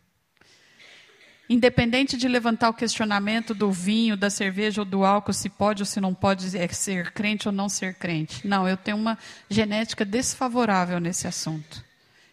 [1.51, 5.85] Independente de levantar o questionamento do vinho, da cerveja ou do álcool, se pode ou
[5.85, 8.47] se não pode é ser crente ou não ser crente.
[8.47, 9.17] Não, eu tenho uma
[9.49, 11.83] genética desfavorável nesse assunto.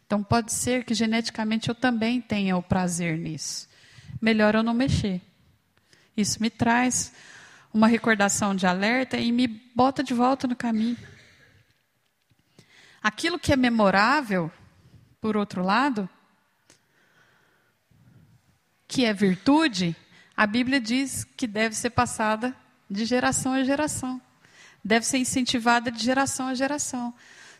[0.07, 3.69] Então pode ser que geneticamente eu também tenha o prazer nisso.
[4.23, 5.21] Melhor eu não mexer.
[6.17, 7.13] Isso me traz
[7.75, 10.97] uma recordação de alerta e me bota de volta no caminho.
[13.03, 14.49] Aquilo que é memorável,
[15.21, 16.09] por outro lado,
[18.89, 19.95] que é virtude,
[20.37, 22.57] a Bíblia diz que deve ser passada
[22.91, 24.21] de geração a geração.
[24.83, 27.13] Deve ser incentivada de geração a geração.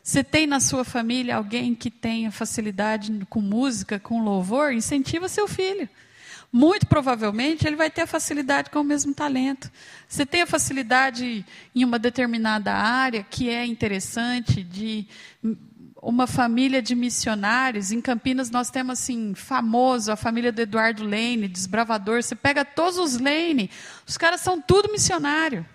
[0.03, 4.73] Você tem na sua família alguém que tenha facilidade com música, com louvor?
[4.73, 5.89] Incentiva seu filho
[6.53, 9.71] muito provavelmente ele vai ter a facilidade com o mesmo talento.
[10.09, 15.07] Você tem a facilidade em uma determinada área que é interessante, de
[16.01, 17.93] uma família de missionários.
[17.93, 22.23] Em Campinas nós temos assim, famoso, a família do Eduardo Lane, desbravador.
[22.23, 23.71] Você pega todos os Lane,
[24.07, 25.67] os caras são tudo missionário.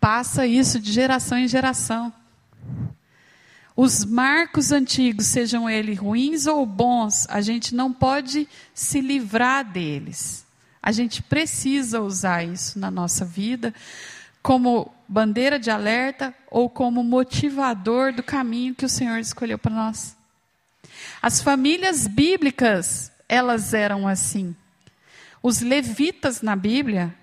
[0.00, 2.12] Passa isso de geração em geração.
[3.80, 10.44] Os marcos antigos, sejam eles ruins ou bons, a gente não pode se livrar deles.
[10.82, 13.72] A gente precisa usar isso na nossa vida
[14.42, 20.16] como bandeira de alerta ou como motivador do caminho que o Senhor escolheu para nós.
[21.22, 24.56] As famílias bíblicas, elas eram assim.
[25.40, 27.14] Os levitas na Bíblia,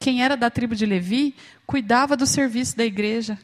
[0.00, 3.38] quem era da tribo de Levi, cuidava do serviço da igreja.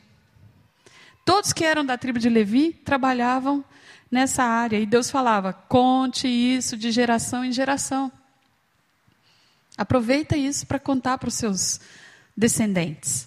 [1.24, 3.64] Todos que eram da tribo de Levi trabalhavam
[4.10, 4.78] nessa área.
[4.78, 8.12] E Deus falava: conte isso de geração em geração.
[9.76, 11.80] Aproveita isso para contar para os seus
[12.36, 13.26] descendentes.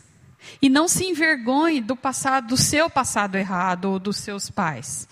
[0.61, 5.07] E não se envergonhe do passado, do seu passado errado ou dos seus pais.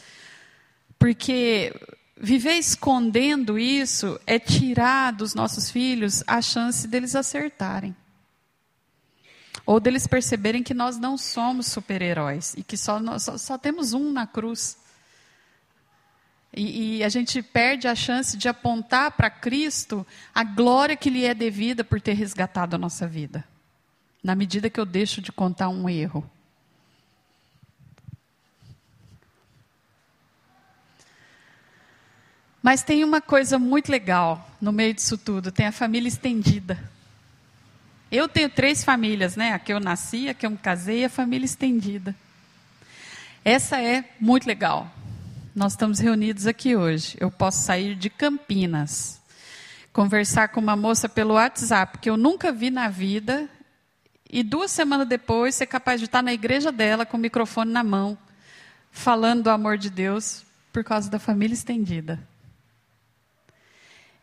[0.98, 1.74] Porque
[2.16, 7.94] viver escondendo isso é tirar dos nossos filhos a chance deles acertarem
[9.66, 13.94] ou deles perceberem que nós não somos super-heróis e que só, nós, só, só, temos
[13.94, 14.78] um na cruz.
[16.56, 21.26] E, e a gente perde a chance de apontar para Cristo a glória que lhe
[21.26, 23.44] é devida por ter resgatado a nossa vida,
[24.24, 26.30] na medida que eu deixo de contar um erro.
[32.66, 36.95] Mas tem uma coisa muito legal no meio disso tudo: tem a família estendida.
[38.16, 39.52] Eu tenho três famílias, né?
[39.52, 42.16] A que eu nasci, a que eu me casei e a família estendida.
[43.44, 44.90] Essa é muito legal.
[45.54, 47.18] Nós estamos reunidos aqui hoje.
[47.20, 49.20] Eu posso sair de Campinas,
[49.92, 53.50] conversar com uma moça pelo WhatsApp que eu nunca vi na vida,
[54.32, 57.84] e duas semanas depois ser capaz de estar na igreja dela com o microfone na
[57.84, 58.18] mão,
[58.92, 62.18] falando do amor de Deus por causa da família estendida.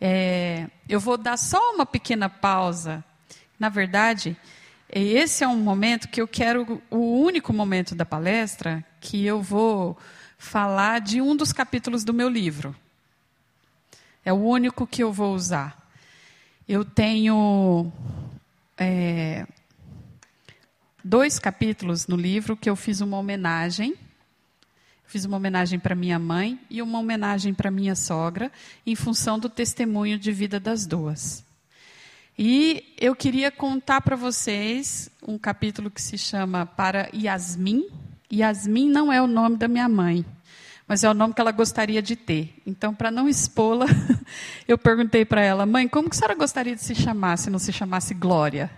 [0.01, 3.05] É, eu vou dar só uma pequena pausa
[3.63, 4.37] na verdade,
[4.91, 9.97] esse é um momento que eu quero, o único momento da palestra, que eu vou
[10.37, 12.75] falar de um dos capítulos do meu livro.
[14.25, 15.81] É o único que eu vou usar.
[16.69, 17.93] Eu tenho
[18.77, 19.47] é,
[21.05, 23.95] dois capítulos no livro que eu fiz uma homenagem.
[25.07, 28.51] Fiz uma homenagem para minha mãe e uma homenagem para minha sogra,
[28.85, 31.45] em função do testemunho de vida das duas.
[32.39, 37.87] E eu queria contar para vocês um capítulo que se chama Para Yasmin.
[38.33, 40.25] Yasmin não é o nome da minha mãe,
[40.89, 42.55] mas é o nome que ela gostaria de ter.
[42.67, 43.85] Então, para não expô-la,
[44.67, 47.59] eu perguntei para ela: mãe, como que a senhora gostaria de se chamar se não
[47.59, 48.71] se chamasse Glória?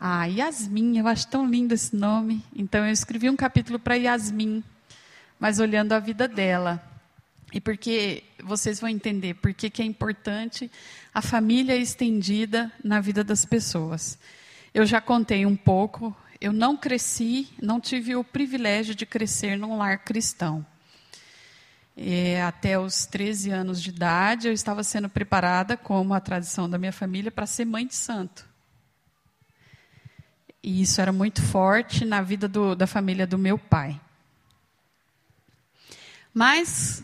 [0.00, 2.44] Ah, Yasmin, eu acho tão lindo esse nome.
[2.54, 4.62] Então, eu escrevi um capítulo para Yasmin,
[5.38, 6.82] mas olhando a vida dela.
[7.52, 10.70] E porque vocês vão entender por que é importante
[11.18, 14.16] a família estendida na vida das pessoas.
[14.72, 19.76] Eu já contei um pouco, eu não cresci, não tive o privilégio de crescer num
[19.76, 20.64] lar cristão.
[21.96, 26.78] E até os 13 anos de idade, eu estava sendo preparada, como a tradição da
[26.78, 28.46] minha família, para ser mãe de santo.
[30.62, 34.00] E isso era muito forte na vida do, da família do meu pai.
[36.32, 37.02] Mas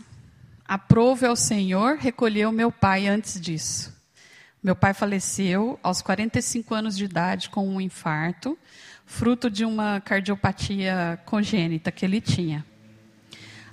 [0.67, 3.94] Aprove ao Senhor recolher o meu pai antes disso.
[4.65, 8.57] Meu pai faleceu aos 45 anos de idade com um infarto,
[9.05, 12.65] fruto de uma cardiopatia congênita que ele tinha.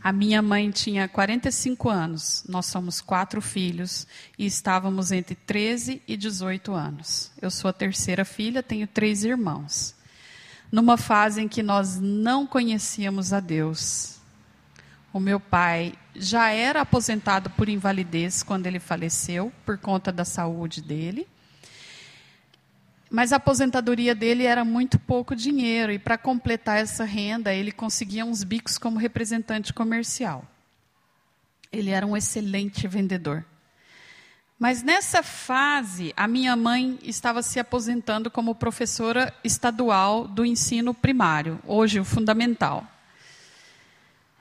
[0.04, 4.06] A minha mãe tinha 45 anos, nós somos quatro filhos
[4.38, 7.32] e estávamos entre 13 e 18 anos.
[7.40, 9.94] Eu sou a terceira filha, tenho três irmãos.
[10.70, 14.20] numa fase em que nós não conhecíamos a Deus.
[15.12, 20.80] O meu pai já era aposentado por invalidez quando ele faleceu, por conta da saúde
[20.80, 21.28] dele.
[23.10, 28.24] Mas a aposentadoria dele era muito pouco dinheiro, e para completar essa renda, ele conseguia
[28.24, 30.46] uns bicos como representante comercial.
[31.70, 33.44] Ele era um excelente vendedor.
[34.58, 41.58] Mas nessa fase, a minha mãe estava se aposentando como professora estadual do ensino primário,
[41.66, 42.91] hoje o fundamental.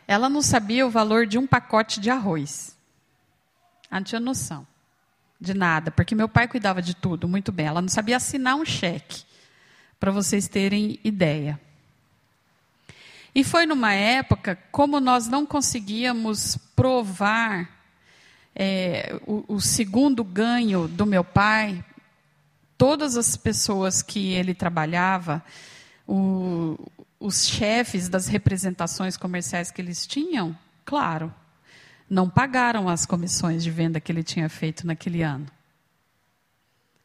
[0.07, 2.75] Ela não sabia o valor de um pacote de arroz.
[3.89, 4.67] Ela não tinha noção
[5.39, 7.65] de nada, porque meu pai cuidava de tudo muito bem.
[7.65, 9.23] Ela não sabia assinar um cheque,
[9.99, 11.59] para vocês terem ideia.
[13.33, 17.69] E foi numa época, como nós não conseguíamos provar
[18.53, 21.83] é, o, o segundo ganho do meu pai,
[22.77, 25.43] todas as pessoas que ele trabalhava,
[26.07, 26.77] o,
[27.21, 31.31] os chefes das representações comerciais que eles tinham, claro,
[32.09, 35.45] não pagaram as comissões de venda que ele tinha feito naquele ano.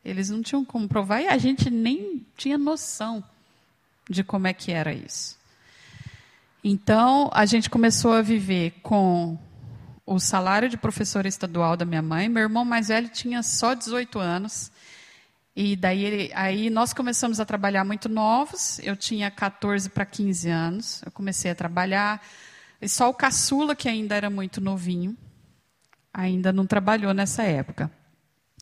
[0.03, 3.23] Eles não tinham como provar e a gente nem tinha noção
[4.09, 5.37] de como é que era isso.
[6.65, 9.39] Então, a gente começou a viver com
[10.07, 12.29] o salário de professora estadual da minha mãe.
[12.29, 14.73] Meu irmão mais velho tinha só 18 anos.
[15.57, 18.79] E daí aí nós começamos a trabalhar muito novos.
[18.81, 21.03] Eu tinha 14 para 15 anos.
[21.03, 22.23] Eu comecei a trabalhar.
[22.79, 25.17] E só o caçula, que ainda era muito novinho,
[26.13, 27.91] ainda não trabalhou nessa época.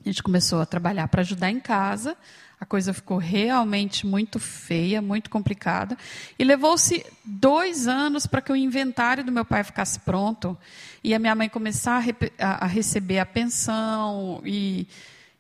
[0.05, 2.17] A gente começou a trabalhar para ajudar em casa.
[2.61, 5.99] A coisa ficou realmente muito feia, muito complicada.
[6.39, 10.57] E levou-se dois anos para que o inventário do meu pai ficasse pronto
[11.03, 12.05] e a minha mãe começar
[12.39, 14.41] a, a receber a pensão.
[14.45, 14.87] E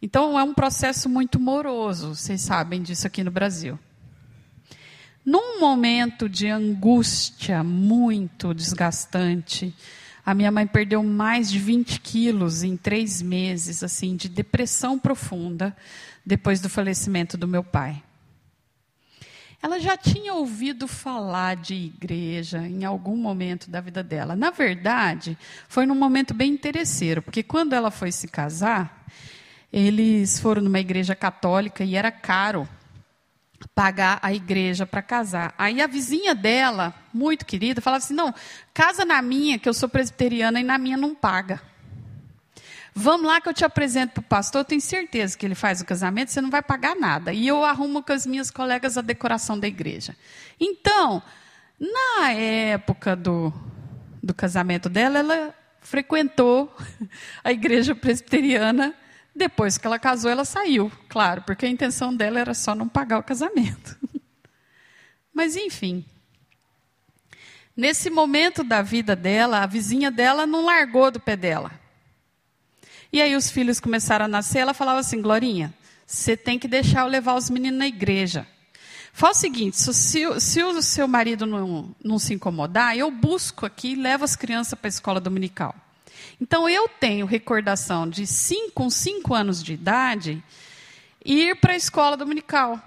[0.04, 2.14] então é um processo muito moroso.
[2.14, 3.78] Vocês sabem disso aqui no Brasil.
[5.24, 9.74] Num momento de angústia muito desgastante,
[10.22, 15.74] a minha mãe perdeu mais de 20 quilos em três meses, assim, de depressão profunda
[16.22, 18.02] depois do falecimento do meu pai.
[19.62, 24.36] Ela já tinha ouvido falar de igreja em algum momento da vida dela.
[24.36, 29.06] Na verdade, foi num momento bem interesseiro, porque quando ela foi se casar,
[29.76, 32.68] eles foram numa igreja católica e era caro
[33.74, 35.52] pagar a igreja para casar.
[35.58, 38.32] Aí a vizinha dela, muito querida, falava assim: "Não,
[38.72, 41.60] casa na minha, que eu sou presbiteriana e na minha não paga".
[42.94, 45.80] Vamos lá que eu te apresento para o pastor, eu tenho certeza que ele faz
[45.80, 47.32] o casamento, você não vai pagar nada.
[47.32, 50.14] E eu arrumo com as minhas colegas a decoração da igreja.
[50.60, 51.20] Então,
[51.80, 53.52] na época do,
[54.22, 56.72] do casamento dela, ela frequentou
[57.42, 58.94] a igreja presbiteriana.
[59.34, 63.18] Depois que ela casou, ela saiu, claro, porque a intenção dela era só não pagar
[63.18, 63.98] o casamento.
[65.34, 66.04] Mas, enfim.
[67.76, 71.72] Nesse momento da vida dela, a vizinha dela não largou do pé dela.
[73.12, 75.74] E aí os filhos começaram a nascer, ela falava assim, Glorinha,
[76.06, 78.46] você tem que deixar eu levar os meninos na igreja.
[79.12, 83.92] Fala o seguinte, se, se o seu marido não, não se incomodar, eu busco aqui
[83.92, 85.74] e levo as crianças para a escola dominical.
[86.40, 90.42] Então eu tenho recordação de cinco, com cinco anos de idade
[91.24, 92.80] ir para a escola dominical.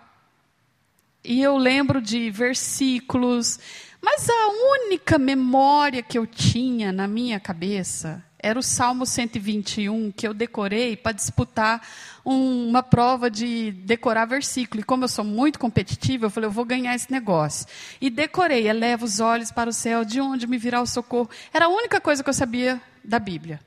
[1.24, 3.60] E eu lembro de versículos,
[4.02, 4.48] mas a
[4.86, 10.96] única memória que eu tinha na minha cabeça era o Salmo 121 que eu decorei
[10.96, 11.86] para disputar
[12.26, 14.82] um, uma prova de decorar versículo.
[14.82, 17.68] E como eu sou muito competitiva, eu falei, eu vou ganhar esse negócio.
[18.00, 21.30] E decorei, eleva os olhos para o céu, de onde me virá o socorro.
[21.54, 23.60] Era a única coisa que eu sabia da Bíblia.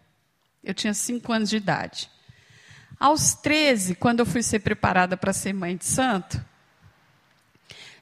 [0.64, 2.10] Eu tinha cinco anos de idade.
[2.98, 6.42] Aos 13, quando eu fui ser preparada para ser mãe de santo,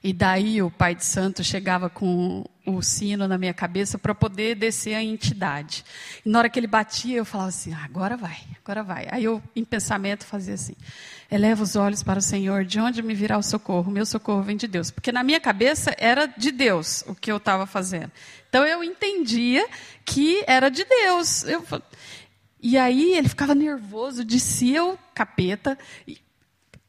[0.03, 4.55] e daí o pai de santo chegava com o sino na minha cabeça para poder
[4.55, 5.83] descer a entidade.
[6.25, 9.07] E na hora que ele batia, eu falava assim: ah, agora vai, agora vai.
[9.11, 10.75] Aí eu, em pensamento, fazia assim:
[11.29, 13.91] eleva os olhos para o Senhor, de onde me virá o socorro?
[13.91, 14.89] Meu socorro vem de Deus.
[14.89, 18.11] Porque na minha cabeça era de Deus o que eu estava fazendo.
[18.47, 19.67] Então eu entendia
[20.05, 21.43] que era de Deus.
[21.43, 21.65] Eu,
[22.61, 25.77] e aí ele ficava nervoso, descia o capeta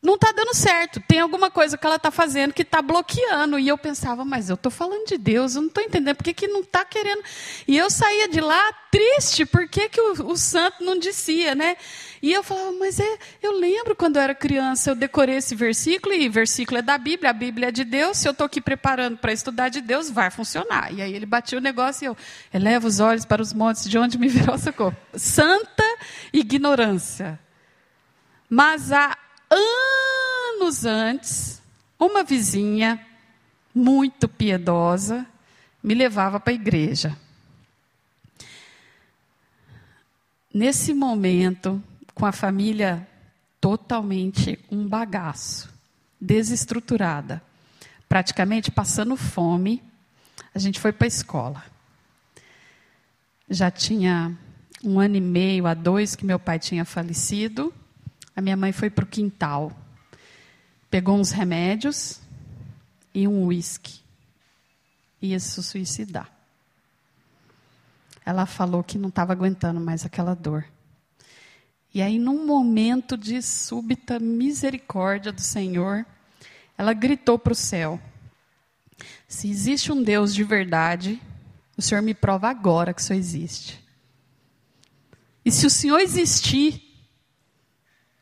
[0.02, 0.98] não está dando certo.
[1.06, 3.58] Tem alguma coisa que ela está fazendo que está bloqueando.
[3.58, 6.32] E eu pensava, mas eu estou falando de Deus, eu não estou entendendo por que,
[6.32, 7.22] que não está querendo.
[7.68, 11.76] E eu saía de lá triste, por que, que o, o santo não dizia, né?
[12.22, 16.14] E eu falava, mas é, eu lembro quando eu era criança, eu decorei esse versículo,
[16.14, 19.18] e versículo é da Bíblia, a Bíblia é de Deus, se eu estou aqui preparando
[19.18, 20.92] para estudar de Deus, vai funcionar.
[20.92, 22.16] E aí ele batia o negócio e eu,
[22.52, 24.96] eleva os olhos para os montes, de onde me virou socorro.
[25.14, 25.84] Santa
[26.32, 27.38] ignorância.
[28.48, 29.16] Mas a
[29.50, 31.60] anos antes,
[31.98, 33.04] uma vizinha
[33.74, 35.26] muito piedosa,
[35.82, 37.16] me levava para a igreja.
[40.52, 41.82] Nesse momento,
[42.14, 43.06] com a família
[43.60, 45.72] totalmente um bagaço,
[46.20, 47.42] desestruturada,
[48.08, 49.82] praticamente passando fome,
[50.54, 51.64] a gente foi para a escola.
[53.48, 54.36] Já tinha
[54.82, 57.72] um ano e meio a dois que meu pai tinha falecido.
[58.40, 59.70] A minha mãe foi para o quintal,
[60.90, 62.22] pegou uns remédios
[63.12, 64.00] e um uísque.
[65.20, 66.32] Ia se suicidar.
[68.24, 70.64] Ela falou que não estava aguentando mais aquela dor.
[71.92, 76.06] E aí, num momento de súbita misericórdia do Senhor,
[76.78, 78.00] ela gritou para o céu:
[79.28, 81.20] Se existe um Deus de verdade,
[81.76, 83.84] o Senhor me prova agora que o Senhor existe.
[85.44, 86.89] E se o Senhor existir,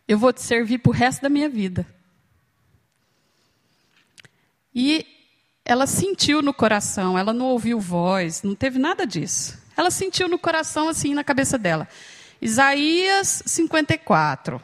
[0.08, 1.86] eu vou te servir para o resto da minha vida.
[4.74, 5.06] E
[5.64, 9.58] ela sentiu no coração, ela não ouviu voz, não teve nada disso.
[9.76, 11.86] Ela sentiu no coração, assim, na cabeça dela.
[12.40, 14.60] Isaías 54.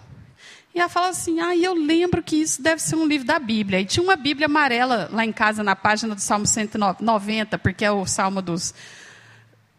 [0.74, 3.80] E ela fala assim: ah, eu lembro que isso deve ser um livro da Bíblia.
[3.80, 7.90] E tinha uma Bíblia amarela lá em casa, na página do Salmo 190, porque é
[7.92, 8.74] o Salmo dos.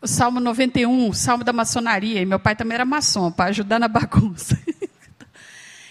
[0.02, 2.22] O Salmo 91, o Salmo da maçonaria.
[2.22, 4.58] E meu pai também era maçom, para ajudar na bagunça.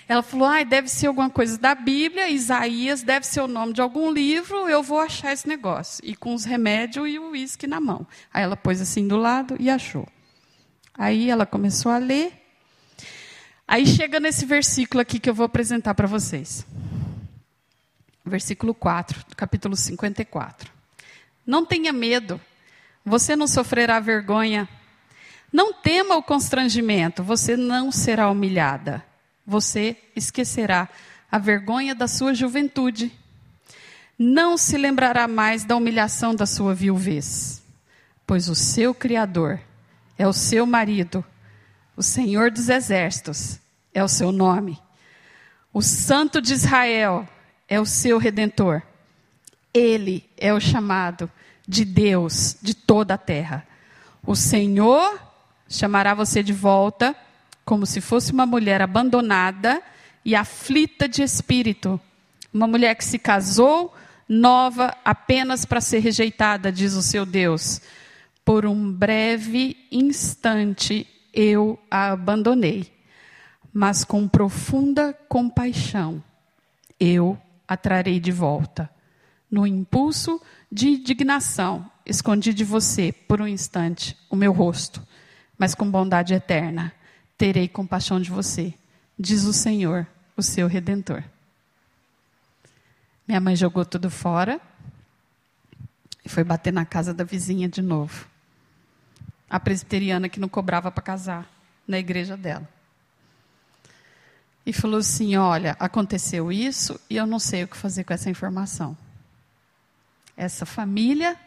[0.08, 3.80] Ela falou: ah, deve ser alguma coisa da Bíblia, Isaías, deve ser o nome de
[3.80, 6.04] algum livro, eu vou achar esse negócio.
[6.04, 8.06] E com os remédios e o uísque na mão.
[8.32, 10.06] Aí ela pôs assim do lado e achou.
[10.96, 12.32] Aí ela começou a ler.
[13.66, 16.66] Aí chega nesse versículo aqui que eu vou apresentar para vocês.
[18.24, 20.70] Versículo 4, do capítulo 54.
[21.46, 22.40] Não tenha medo,
[23.04, 24.68] você não sofrerá vergonha.
[25.52, 29.04] Não tema o constrangimento, você não será humilhada.
[29.46, 30.88] Você esquecerá
[31.30, 33.12] a vergonha da sua juventude.
[34.18, 37.62] Não se lembrará mais da humilhação da sua viuvez,
[38.26, 39.60] pois o seu Criador
[40.16, 41.24] é o seu marido,
[41.96, 43.58] o Senhor dos Exércitos
[43.92, 44.80] é o seu nome.
[45.72, 47.28] O Santo de Israel
[47.68, 48.82] é o seu redentor.
[49.72, 51.30] Ele é o chamado
[51.66, 53.66] de Deus de toda a terra.
[54.24, 55.20] O Senhor
[55.68, 57.16] chamará você de volta
[57.64, 59.82] como se fosse uma mulher abandonada
[60.24, 62.00] e aflita de espírito.
[62.52, 63.94] Uma mulher que se casou
[64.28, 67.80] nova apenas para ser rejeitada, diz o seu Deus.
[68.44, 72.92] Por um breve instante eu a abandonei,
[73.72, 76.22] mas com profunda compaixão
[77.00, 78.88] eu a trarei de volta.
[79.50, 80.40] No impulso
[80.70, 85.02] de indignação, escondi de você por um instante o meu rosto,
[85.58, 86.92] mas com bondade eterna
[87.44, 88.72] terei compaixão de você,
[89.18, 91.22] diz o Senhor, o seu redentor.
[93.28, 94.58] Minha mãe jogou tudo fora
[96.24, 98.26] e foi bater na casa da vizinha de novo
[99.50, 101.46] a presbiteriana que não cobrava para casar
[101.86, 102.66] na igreja dela.
[104.64, 108.30] E falou assim: Olha, aconteceu isso e eu não sei o que fazer com essa
[108.30, 108.96] informação.
[110.34, 111.38] Essa família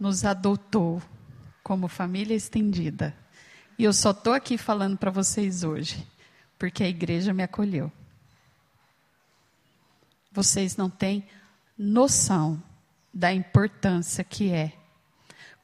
[0.00, 1.00] nos adotou
[1.62, 3.21] como família estendida.
[3.82, 6.06] E eu só estou aqui falando para vocês hoje,
[6.56, 7.90] porque a igreja me acolheu.
[10.30, 11.26] Vocês não têm
[11.76, 12.62] noção
[13.12, 14.72] da importância que é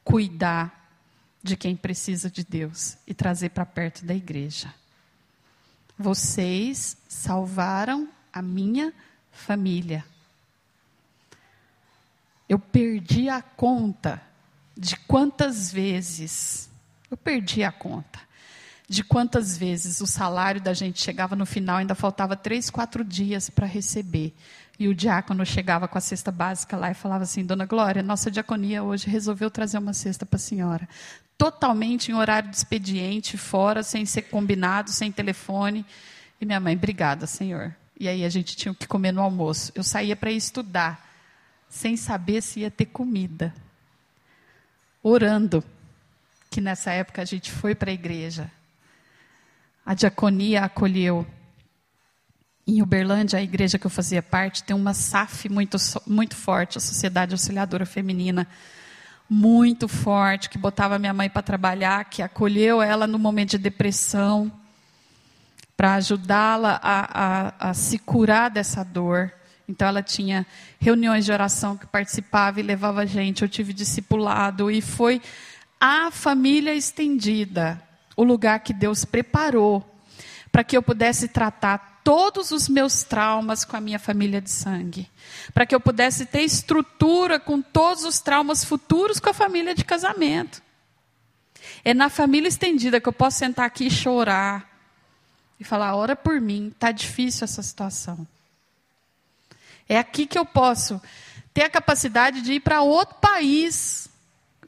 [0.02, 0.98] cuidar
[1.40, 4.74] de quem precisa de Deus e trazer para perto da igreja.
[5.96, 8.92] Vocês salvaram a minha
[9.30, 10.04] família.
[12.48, 14.20] Eu perdi a conta
[14.76, 16.67] de quantas vezes,
[17.11, 18.18] eu perdi a conta
[18.88, 23.50] de quantas vezes o salário da gente chegava no final, ainda faltava três, quatro dias
[23.50, 24.34] para receber.
[24.78, 28.30] E o diácono chegava com a cesta básica lá e falava assim: Dona Glória, nossa
[28.30, 30.88] diaconia hoje resolveu trazer uma cesta para a senhora
[31.38, 35.86] totalmente em horário de expediente, fora, sem ser combinado, sem telefone.
[36.40, 37.74] E minha mãe, obrigada, Senhor.
[37.98, 39.70] E aí a gente tinha que comer no almoço.
[39.74, 41.09] Eu saía para estudar,
[41.68, 43.54] sem saber se ia ter comida.
[45.00, 45.62] Orando,
[46.51, 48.51] que nessa época a gente foi para a igreja.
[49.84, 51.26] A diaconia acolheu.
[52.66, 56.80] Em Uberlândia, a igreja que eu fazia parte, tem uma SAF muito, muito forte, a
[56.80, 58.46] Sociedade Auxiliadora Feminina
[59.28, 64.51] muito forte, que botava minha mãe para trabalhar, que acolheu ela no momento de depressão,
[65.76, 69.32] para ajudá-la a, a, a, se curar dessa dor.
[69.68, 70.46] Então, ela tinha
[70.80, 73.42] reuniões de oração que participava e levava gente.
[73.42, 75.20] Eu tive discipulado e foi
[75.80, 77.82] a família estendida,
[78.16, 79.84] o lugar que Deus preparou
[80.50, 85.10] para que eu pudesse tratar todos os meus traumas com a minha família de sangue,
[85.52, 89.84] para que eu pudesse ter estrutura com todos os traumas futuros com a família de
[89.84, 90.62] casamento.
[91.84, 94.68] É na família estendida que eu posso sentar aqui e chorar
[95.60, 98.26] e falar: ora por mim, está difícil essa situação.
[99.88, 101.00] É aqui que eu posso
[101.52, 104.07] ter a capacidade de ir para outro país,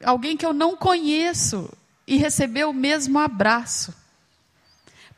[0.02, 1.70] alguém que eu não conheço,
[2.10, 3.94] e receber o mesmo abraço.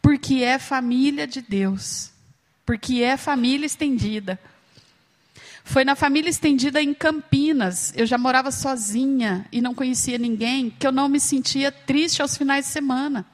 [0.03, 2.11] Porque é família de Deus.
[2.67, 4.39] Porque é família estendida.
[5.65, 7.95] Foi na família estendida em Campinas.
[7.97, 12.37] Eu já morava sozinha e não conhecia ninguém, que eu não me sentia triste aos
[12.37, 13.25] finais de semana.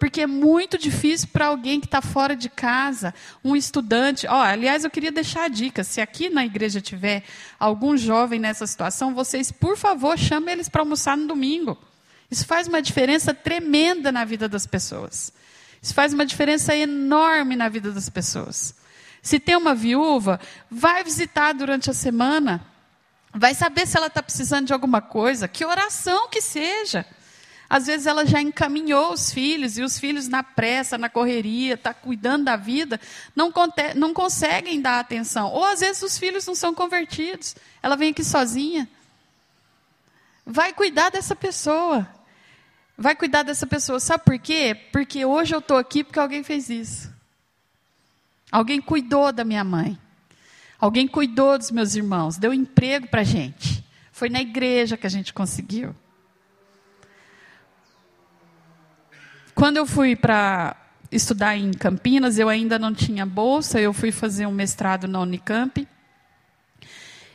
[0.00, 4.26] Porque é muito difícil para alguém que está fora de casa, um estudante.
[4.26, 7.22] Oh, aliás, eu queria deixar a dica: se aqui na igreja tiver
[7.58, 11.76] algum jovem nessa situação, vocês, por favor, chamem eles para almoçar no domingo.
[12.30, 15.34] Isso faz uma diferença tremenda na vida das pessoas.
[15.82, 18.74] Isso faz uma diferença enorme na vida das pessoas.
[19.20, 20.40] Se tem uma viúva,
[20.70, 22.66] vai visitar durante a semana.
[23.34, 27.04] Vai saber se ela está precisando de alguma coisa, que oração que seja.
[27.70, 31.94] Às vezes ela já encaminhou os filhos, e os filhos na pressa, na correria, está
[31.94, 33.00] cuidando da vida,
[33.34, 33.52] não,
[33.94, 35.52] não conseguem dar atenção.
[35.52, 37.54] Ou às vezes os filhos não são convertidos.
[37.80, 38.90] Ela vem aqui sozinha.
[40.44, 42.08] Vai cuidar dessa pessoa.
[42.98, 44.00] Vai cuidar dessa pessoa.
[44.00, 44.74] Sabe por quê?
[44.90, 47.08] Porque hoje eu estou aqui porque alguém fez isso.
[48.50, 49.96] Alguém cuidou da minha mãe.
[50.76, 52.36] Alguém cuidou dos meus irmãos.
[52.36, 53.84] Deu emprego para a gente.
[54.10, 55.94] Foi na igreja que a gente conseguiu.
[59.60, 60.74] Quando eu fui para
[61.12, 65.86] estudar em Campinas, eu ainda não tinha bolsa, eu fui fazer um mestrado na Unicamp.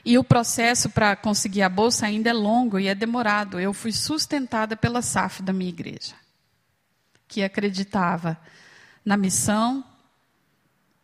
[0.04, 3.60] E o processo para conseguir a bolsa ainda é longo e é demorado.
[3.60, 6.16] Eu fui sustentada pela SAF da minha igreja,
[7.28, 8.36] que acreditava
[9.06, 9.86] na missão,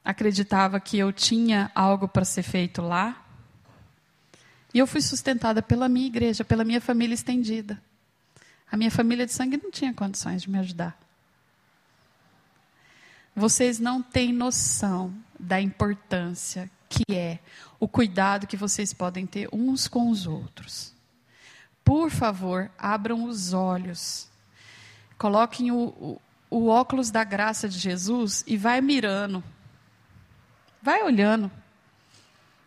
[0.04, 3.24] acreditava que eu tinha algo para ser feito lá.
[4.74, 7.80] E eu fui sustentada pela minha igreja, pela minha família estendida.
[8.72, 11.11] A minha família de sangue não tinha condições de me ajudar.
[13.36, 17.40] Vocês não têm noção da importância que é
[17.80, 20.94] o cuidado que vocês podem ter uns com os outros.
[21.84, 24.30] Por favor, abram os olhos.
[25.18, 29.42] Coloquem o, o, o óculos da graça de Jesus e vai mirando.
[30.82, 31.50] Vai olhando.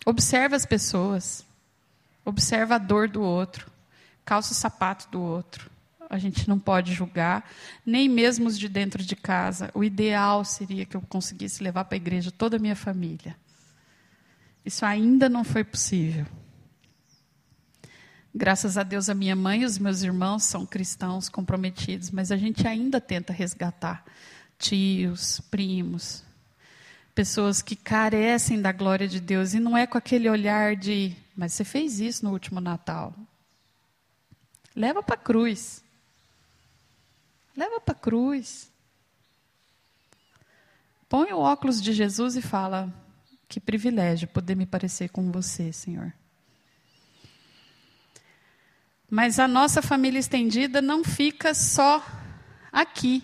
[0.06, 1.44] Observa as pessoas.
[2.24, 3.70] Observa a dor do outro.
[4.24, 5.73] Calça o sapato do outro
[6.10, 7.48] a gente não pode julgar,
[7.84, 9.70] nem mesmo os de dentro de casa.
[9.74, 13.36] O ideal seria que eu conseguisse levar para a igreja toda a minha família.
[14.64, 16.26] Isso ainda não foi possível.
[18.34, 22.36] Graças a Deus, a minha mãe e os meus irmãos são cristãos comprometidos, mas a
[22.36, 24.04] gente ainda tenta resgatar
[24.58, 26.24] tios, primos,
[27.14, 31.52] pessoas que carecem da glória de Deus e não é com aquele olhar de, mas
[31.52, 33.14] você fez isso no último Natal.
[34.74, 35.83] Leva para a cruz.
[37.56, 38.70] Leva para a cruz.
[41.08, 42.92] Põe o óculos de Jesus e fala:
[43.48, 46.12] Que privilégio poder me parecer com você, Senhor.
[49.08, 52.04] Mas a nossa família estendida não fica só
[52.72, 53.22] aqui.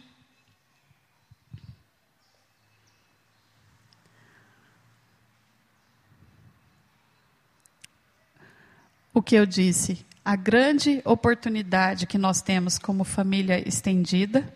[9.13, 10.07] O que eu disse?
[10.31, 14.49] A grande oportunidade que nós temos como família estendida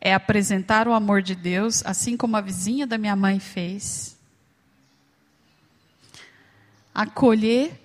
[0.00, 4.18] é apresentar o amor de Deus, assim como a vizinha da minha mãe fez.
[6.92, 7.80] Acolher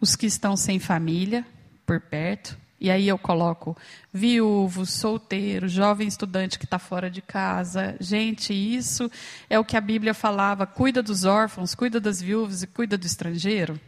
[0.00, 1.46] os que estão sem família
[1.86, 2.58] por perto.
[2.80, 3.76] E aí eu coloco
[4.12, 7.96] viúvo, solteiro, jovem estudante que está fora de casa.
[8.00, 9.08] Gente, isso
[9.48, 13.06] é o que a Bíblia falava: cuida dos órfãos, cuida das viúvas e cuida do
[13.06, 13.78] estrangeiro.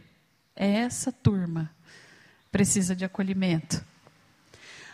[0.55, 1.69] É essa turma
[2.51, 3.83] precisa de acolhimento.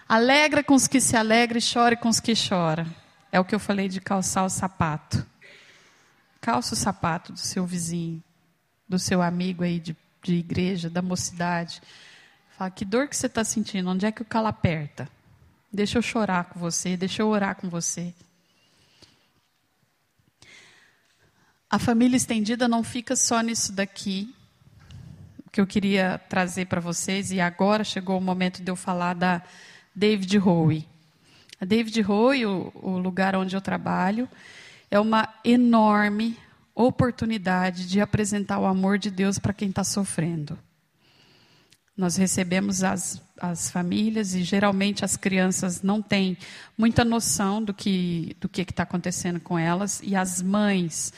[0.08, 2.86] Alegra com os que se alegram e chore com os que choram.
[3.32, 5.26] É o que eu falei de calçar o sapato.
[6.40, 8.24] Calça o sapato do seu vizinho,
[8.88, 11.82] do seu amigo aí de, de igreja, da mocidade.
[12.56, 13.90] Fala, que dor que você está sentindo?
[13.90, 15.10] Onde é que o calo aperta?
[15.74, 18.14] Deixa eu chorar com você, deixa eu orar com você.
[21.70, 24.34] A família estendida não fica só nisso daqui,
[25.56, 29.42] que eu queria trazer para vocês, e agora chegou o momento de eu falar da
[29.96, 30.86] David Howe.
[31.62, 34.28] A David Howe, o, o lugar onde eu trabalho,
[34.92, 36.38] é uma enorme
[36.76, 40.60] oportunidade de apresentar o amor de Deus para quem está sofrendo.
[41.96, 46.38] Nós recebemos as, as famílias e geralmente as crianças não têm
[46.78, 51.14] muita noção do que do que está acontecendo com elas e as mães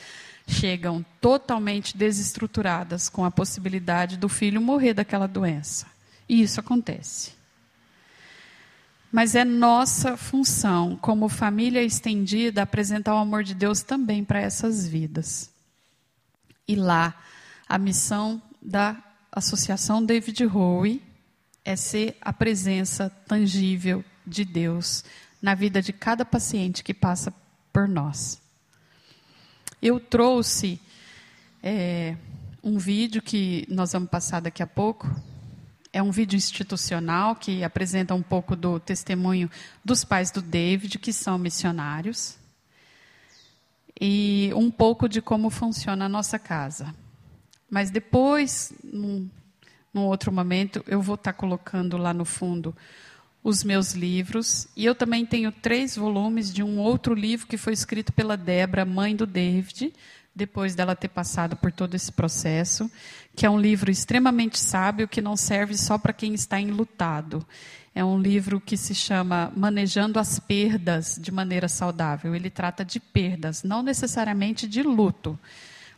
[0.48, 5.86] chegam totalmente desestruturadas com a possibilidade do filho morrer daquela doença.
[6.28, 7.32] E isso acontece.
[9.12, 14.86] Mas é nossa função, como família estendida, apresentar o amor de Deus também para essas
[14.86, 15.50] vidas.
[16.66, 17.14] E lá,
[17.68, 18.96] a missão da
[19.30, 21.02] Associação David Howe
[21.64, 25.04] é ser a presença tangível de Deus
[25.40, 27.32] na vida de cada paciente que passa
[27.72, 28.47] por nós.
[29.80, 30.80] Eu trouxe
[31.62, 32.16] é,
[32.62, 35.08] um vídeo que nós vamos passar daqui a pouco.
[35.92, 39.48] É um vídeo institucional que apresenta um pouco do testemunho
[39.84, 42.36] dos pais do David, que são missionários,
[44.00, 46.92] e um pouco de como funciona a nossa casa.
[47.70, 49.30] Mas depois, num,
[49.94, 52.74] num outro momento, eu vou estar colocando lá no fundo
[53.42, 54.68] os meus livros.
[54.76, 58.84] E eu também tenho três volumes de um outro livro que foi escrito pela Débora,
[58.84, 59.92] mãe do David,
[60.34, 62.90] depois dela ter passado por todo esse processo,
[63.34, 67.44] que é um livro extremamente sábio que não serve só para quem está enlutado.
[67.94, 72.34] É um livro que se chama Manejando as Perdas de Maneira Saudável.
[72.34, 75.36] Ele trata de perdas, não necessariamente de luto.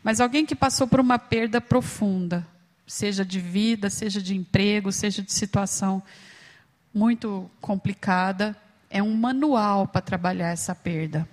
[0.03, 2.47] Mas alguém que passou por uma perda profunda,
[2.87, 6.03] seja de vida, seja de emprego, seja de situação
[6.93, 8.57] muito complicada,
[8.89, 11.29] é um manual para trabalhar essa perda.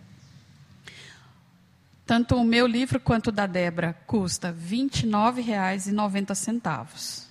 [2.06, 7.26] Tanto o meu livro quanto o da Débora custa R$ 29,90.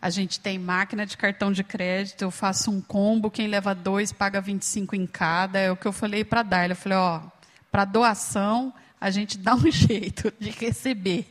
[0.00, 4.12] A gente tem máquina de cartão de crédito, eu faço um combo, quem leva dois
[4.12, 5.58] paga 25 em cada.
[5.58, 6.72] É o que eu falei para a Darla.
[6.72, 7.20] Eu falei, ó,
[7.70, 11.26] para doação, a gente dá um jeito de receber.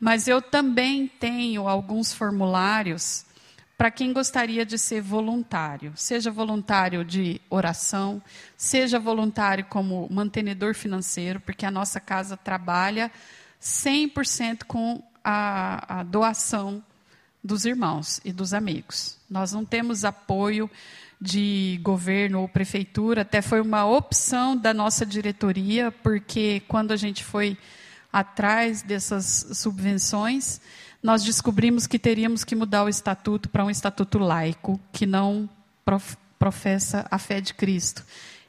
[0.00, 3.24] Mas eu também tenho alguns formulários
[3.80, 8.20] para quem gostaria de ser voluntário, seja voluntário de oração,
[8.54, 13.10] seja voluntário como mantenedor financeiro, porque a nossa casa trabalha
[13.58, 16.84] 100% com a, a doação
[17.42, 19.16] dos irmãos e dos amigos.
[19.30, 20.70] Nós não temos apoio
[21.18, 27.24] de governo ou prefeitura, até foi uma opção da nossa diretoria, porque quando a gente
[27.24, 27.56] foi
[28.12, 30.60] atrás dessas subvenções,
[31.02, 35.48] nós descobrimos que teríamos que mudar o estatuto para um estatuto laico, que não
[36.38, 38.04] professa a fé de Cristo.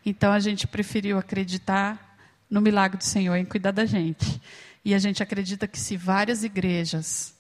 [0.06, 2.18] Então a gente preferiu acreditar
[2.50, 4.42] no milagre do Senhor em cuidar da gente.
[4.84, 7.34] E a gente acredita que se várias igrejas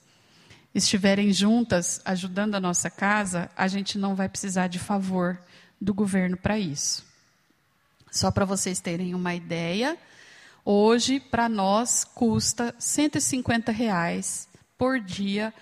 [0.73, 5.37] estiverem juntas ajudando a nossa casa, a gente não vai precisar de favor
[5.79, 7.05] do governo para isso.
[8.09, 9.97] Só para vocês terem uma ideia,
[10.63, 14.47] hoje para nós custa 150 reais
[14.81, 15.53] por dia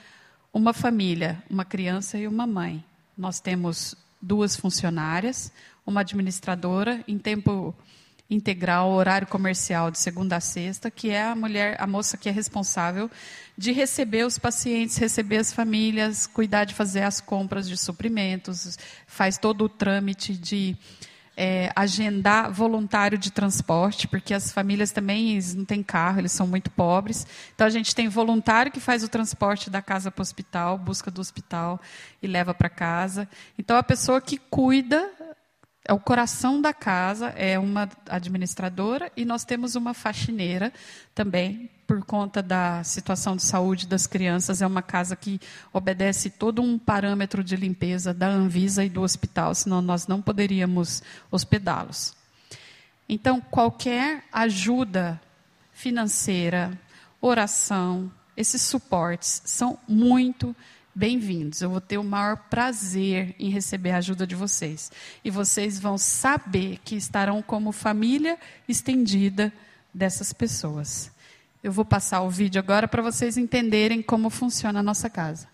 [0.53, 2.81] uma família, uma criança e uma mãe.
[3.17, 5.51] Nós temos duas funcionárias,
[5.85, 7.75] uma administradora em tempo
[8.29, 12.31] integral, horário comercial de segunda a sexta, que é a mulher, a moça que é
[12.31, 13.11] responsável
[13.57, 19.37] de receber os pacientes, receber as famílias, cuidar de fazer as compras de suprimentos, faz
[19.37, 20.77] todo o trâmite de
[21.41, 26.69] é, agendar voluntário de transporte, porque as famílias também não têm carro, eles são muito
[26.69, 27.25] pobres.
[27.55, 31.09] Então a gente tem voluntário que faz o transporte da casa para o hospital, busca
[31.09, 31.79] do hospital
[32.21, 33.25] e leva para casa.
[33.57, 35.09] Então a pessoa que cuida
[35.85, 40.71] é o coração da casa é uma administradora e nós temos uma faxineira
[41.15, 44.61] também, por conta da situação de saúde das crianças.
[44.61, 45.41] É uma casa que
[45.73, 51.01] obedece todo um parâmetro de limpeza da Anvisa e do hospital, senão nós não poderíamos
[51.31, 52.13] hospedá-los.
[53.07, 55.19] Então, qualquer ajuda
[55.73, 56.77] financeira,
[57.19, 60.55] oração, esses suportes são muito
[60.99, 61.61] bem-vindos.
[61.61, 64.91] Eu vou ter o maior prazer em receber a ajuda de vocês.
[65.23, 68.37] E vocês vão saber que estarão como família
[68.67, 69.53] estendida
[69.93, 71.09] dessas pessoas.
[71.63, 75.47] Eu vou passar o vídeo agora para vocês entenderem como funciona a nossa casa.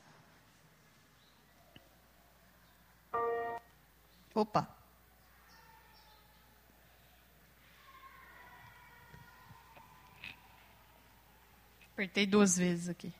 [4.34, 4.68] Opa!
[11.93, 13.14] Apertei duas vezes aqui.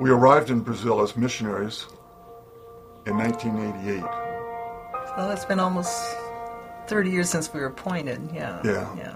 [0.00, 1.86] We arrived in Brazil as missionaries
[3.06, 4.02] in 1988.
[5.16, 6.16] Well, it's been almost
[6.86, 8.30] 30 years since we were appointed.
[8.32, 8.60] Yeah.
[8.64, 8.96] Yeah.
[8.96, 9.14] Yeah.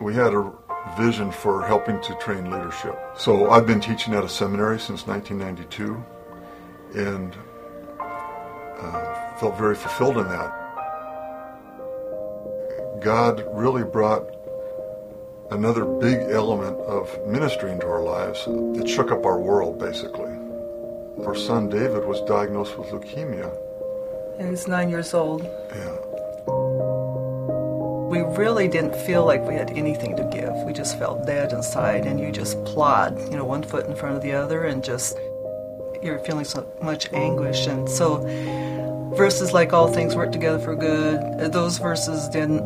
[0.00, 0.50] We had a
[0.98, 2.98] vision for helping to train leadership.
[3.16, 6.04] So I've been teaching at a seminary since 1992
[6.94, 7.36] and
[8.00, 10.60] uh, felt very fulfilled in that.
[13.02, 14.24] God really brought
[15.50, 20.32] another big element of ministry into our lives that shook up our world, basically.
[21.26, 23.52] Our son David was diagnosed with leukemia.
[24.38, 25.42] And he's nine years old.
[25.42, 25.96] Yeah.
[28.08, 30.52] We really didn't feel like we had anything to give.
[30.66, 34.16] We just felt dead inside, and you just plod, you know, one foot in front
[34.16, 35.16] of the other, and just
[36.02, 37.66] you're feeling so much anguish.
[37.66, 38.18] And so,
[39.16, 42.62] verses like all things work together for good, those verses didn't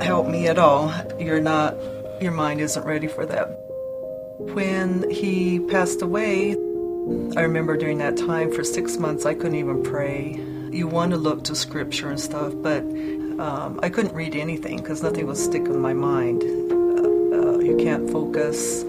[0.00, 0.92] help me at all.
[1.18, 1.76] You're not,
[2.20, 3.46] your mind isn't ready for that.
[4.38, 6.52] When he passed away,
[7.36, 10.40] I remember during that time for six months I couldn't even pray.
[10.70, 12.82] You want to look to scripture and stuff, but
[13.38, 16.42] um, I couldn't read anything because nothing was sticking in my mind.
[16.42, 18.84] Uh, uh, you can't focus.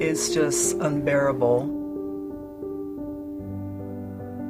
[0.00, 1.74] It's just unbearable.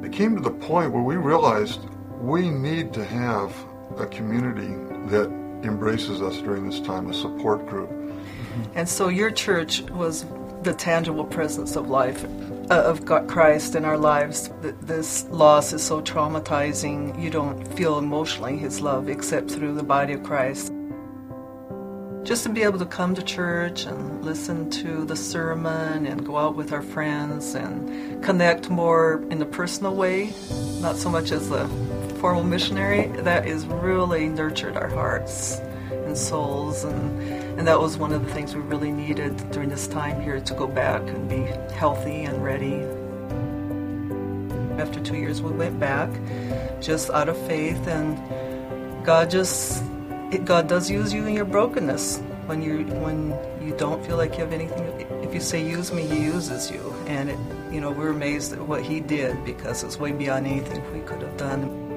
[0.03, 1.81] It came to the point where we realized
[2.21, 3.53] we need to have
[3.97, 4.73] a community
[5.09, 7.89] that embraces us during this time, a support group.
[8.75, 10.25] And so your church was
[10.63, 12.25] the tangible presence of life,
[12.69, 14.49] uh, of God, Christ in our lives.
[14.61, 17.21] Th- This loss is so traumatizing.
[17.21, 20.73] You don't feel emotionally His love except through the body of Christ.
[22.23, 26.37] Just to be able to come to church and listen to the sermon and go
[26.37, 30.33] out with our friends and connect more in a personal way,
[30.81, 31.65] not so much as a
[32.19, 35.59] formal missionary, that is really nurtured our hearts
[35.91, 39.85] and souls and and that was one of the things we really needed during this
[39.85, 41.41] time here to go back and be
[41.73, 42.85] healthy and ready.
[44.81, 46.09] After two years, we went back
[46.79, 48.15] just out of faith, and
[49.05, 49.83] God just
[50.31, 54.37] it, God does use you in your brokenness when you when you don't feel like
[54.37, 54.85] you have anything.
[55.21, 57.39] If you say use me, He uses you, and it,
[57.73, 61.21] you know we're amazed at what He did because it's way beyond anything we could
[61.21, 61.88] have done.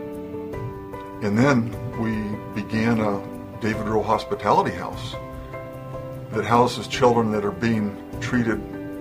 [1.23, 1.71] And then
[2.03, 3.23] we began a
[3.61, 5.15] David Rowe Hospitality House
[6.33, 8.61] that houses children that are being treated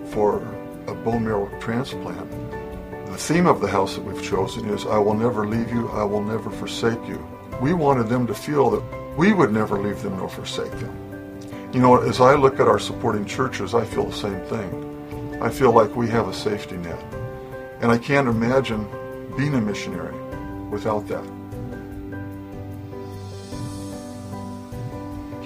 [0.09, 0.37] for
[0.85, 2.29] a bone marrow transplant.
[3.07, 6.03] The theme of the house that we've chosen is I will never leave you, I
[6.03, 7.27] will never forsake you.
[7.59, 11.71] We wanted them to feel that we would never leave them nor forsake them.
[11.73, 15.39] You know, as I look at our supporting churches, I feel the same thing.
[15.41, 17.03] I feel like we have a safety net.
[17.81, 18.85] And I can't imagine
[19.35, 20.15] being a missionary
[20.69, 21.40] without that.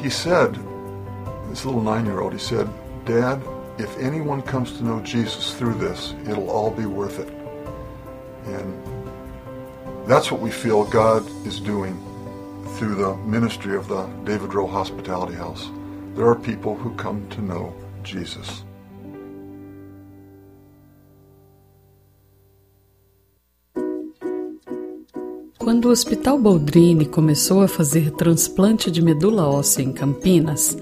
[0.05, 0.53] He said,
[1.49, 2.69] this little nine year old, he said,
[3.05, 3.41] Dad,
[3.79, 7.27] if anyone comes to know Jesus through this, it'll all be worth it.
[8.45, 11.97] And that's what we feel God is doing
[12.75, 15.71] through the ministry of the David Rowe Hospitality House.
[16.13, 18.63] There are people who come to know Jesus.
[25.65, 30.77] Quando o Hospital Boldrini começou a fazer transplante de medula óssea em Campinas,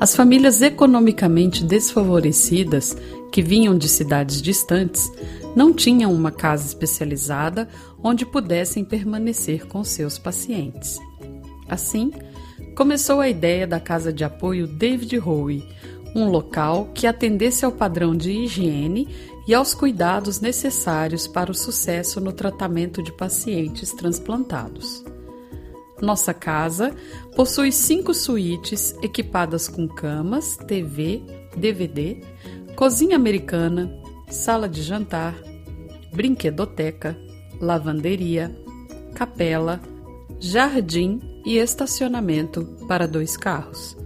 [0.00, 2.96] as famílias economicamente desfavorecidas,
[3.30, 5.08] que vinham de cidades distantes,
[5.54, 7.68] não tinham uma casa especializada
[8.02, 10.98] onde pudessem permanecer com seus pacientes.
[11.68, 12.10] Assim,
[12.74, 15.64] começou a ideia da casa de apoio David Howe,
[16.12, 19.06] um local que atendesse ao padrão de higiene
[19.48, 25.02] e aos cuidados necessários para o sucesso no tratamento de pacientes transplantados.
[26.02, 26.94] Nossa casa
[27.34, 31.22] possui cinco suítes equipadas com camas, TV,
[31.56, 32.20] DVD,
[32.76, 33.90] cozinha americana,
[34.28, 35.34] sala de jantar,
[36.12, 37.18] brinquedoteca,
[37.58, 38.54] lavanderia,
[39.14, 39.80] capela,
[40.38, 43.96] jardim e estacionamento para dois carros.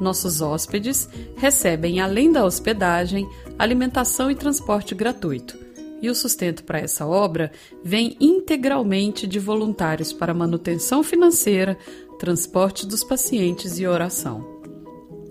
[0.00, 3.28] Nossos hóspedes recebem, além da hospedagem,
[3.58, 5.58] alimentação e transporte gratuito.
[6.00, 7.52] E o sustento para essa obra
[7.84, 11.76] vem integralmente de voluntários para manutenção financeira,
[12.18, 14.60] transporte dos pacientes e oração.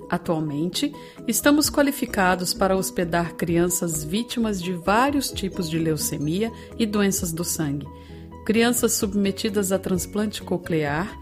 [0.09, 0.93] Atualmente,
[1.27, 7.87] estamos qualificados para hospedar crianças vítimas de vários tipos de leucemia e doenças do sangue,
[8.45, 11.15] crianças submetidas a transplante coclear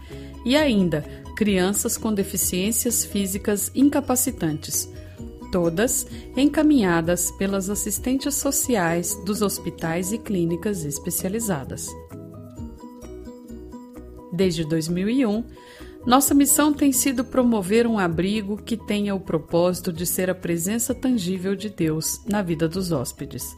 [0.44, 1.04] e ainda
[1.38, 4.92] crianças com deficiências físicas incapacitantes,
[5.52, 6.04] todas
[6.36, 11.86] encaminhadas pelas assistentes sociais dos hospitais e clínicas especializadas.
[14.32, 15.44] Desde 2001,
[16.04, 20.92] Nossa missão tem sido promover um abrigo que tenha o propósito de ser a presença
[20.92, 23.56] tangível de Deus na vida dos hóspedes.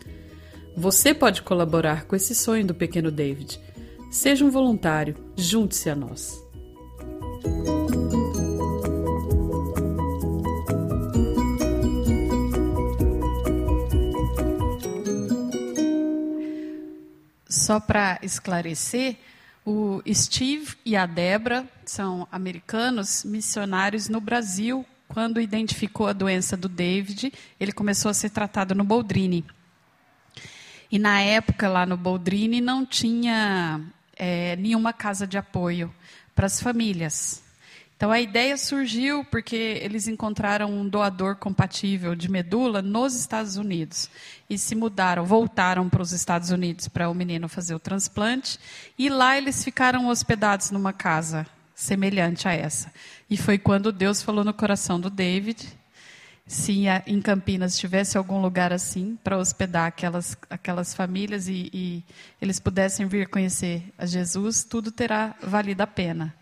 [0.77, 3.59] Você pode colaborar com esse sonho do pequeno David.
[4.11, 6.50] Seja um voluntário, junte-se a nós.
[17.71, 19.17] Só para esclarecer,
[19.65, 24.85] o Steve e a Debra são americanos missionários no Brasil.
[25.07, 29.45] Quando identificou a doença do David, ele começou a ser tratado no Boldrini.
[30.91, 33.81] E na época, lá no Boldrini, não tinha
[34.17, 35.95] é, nenhuma casa de apoio
[36.41, 37.43] para as famílias.
[37.95, 44.09] Então a ideia surgiu porque eles encontraram um doador compatível de medula nos Estados Unidos
[44.49, 48.59] e se mudaram, voltaram para os Estados Unidos para o menino fazer o transplante
[48.99, 52.91] e lá eles ficaram hospedados numa casa semelhante a essa.
[53.29, 55.69] E foi quando Deus falou no coração do David
[56.51, 62.05] se em Campinas tivesse algum lugar assim para hospedar aquelas, aquelas famílias e, e
[62.43, 66.35] eles pudessem vir conhecer a Jesus, tudo terá valido a pena.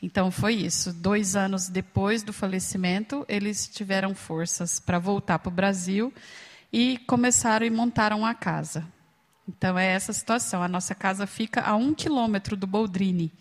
[0.00, 0.92] Então foi isso.
[0.92, 6.14] Dois anos depois do falecimento, eles tiveram forças para voltar para o Brasil
[6.72, 8.86] e começaram e montaram a casa.
[9.48, 10.62] Então é essa situação.
[10.62, 13.32] A nossa casa fica a um quilômetro do Boldrini.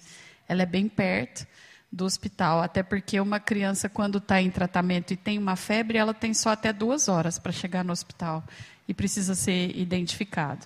[0.47, 1.45] Ela é bem perto
[1.92, 6.14] do hospital, até porque uma criança, quando está em tratamento e tem uma febre, ela
[6.14, 8.44] tem só até duas horas para chegar no hospital
[8.88, 10.66] e precisa ser identificado.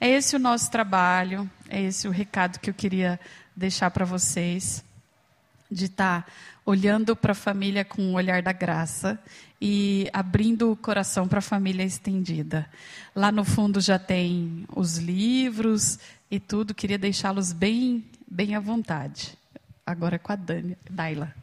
[0.00, 3.18] É esse o nosso trabalho, é esse o recado que eu queria
[3.54, 4.84] deixar para vocês
[5.70, 6.32] de estar tá
[6.64, 9.18] olhando para a família com o olhar da graça
[9.60, 12.68] e abrindo o coração para a família estendida.
[13.14, 15.98] Lá no fundo já tem os livros
[16.30, 19.37] e tudo, queria deixá-los bem, bem à vontade.
[19.88, 21.34] Agora é com a Dani, Daila.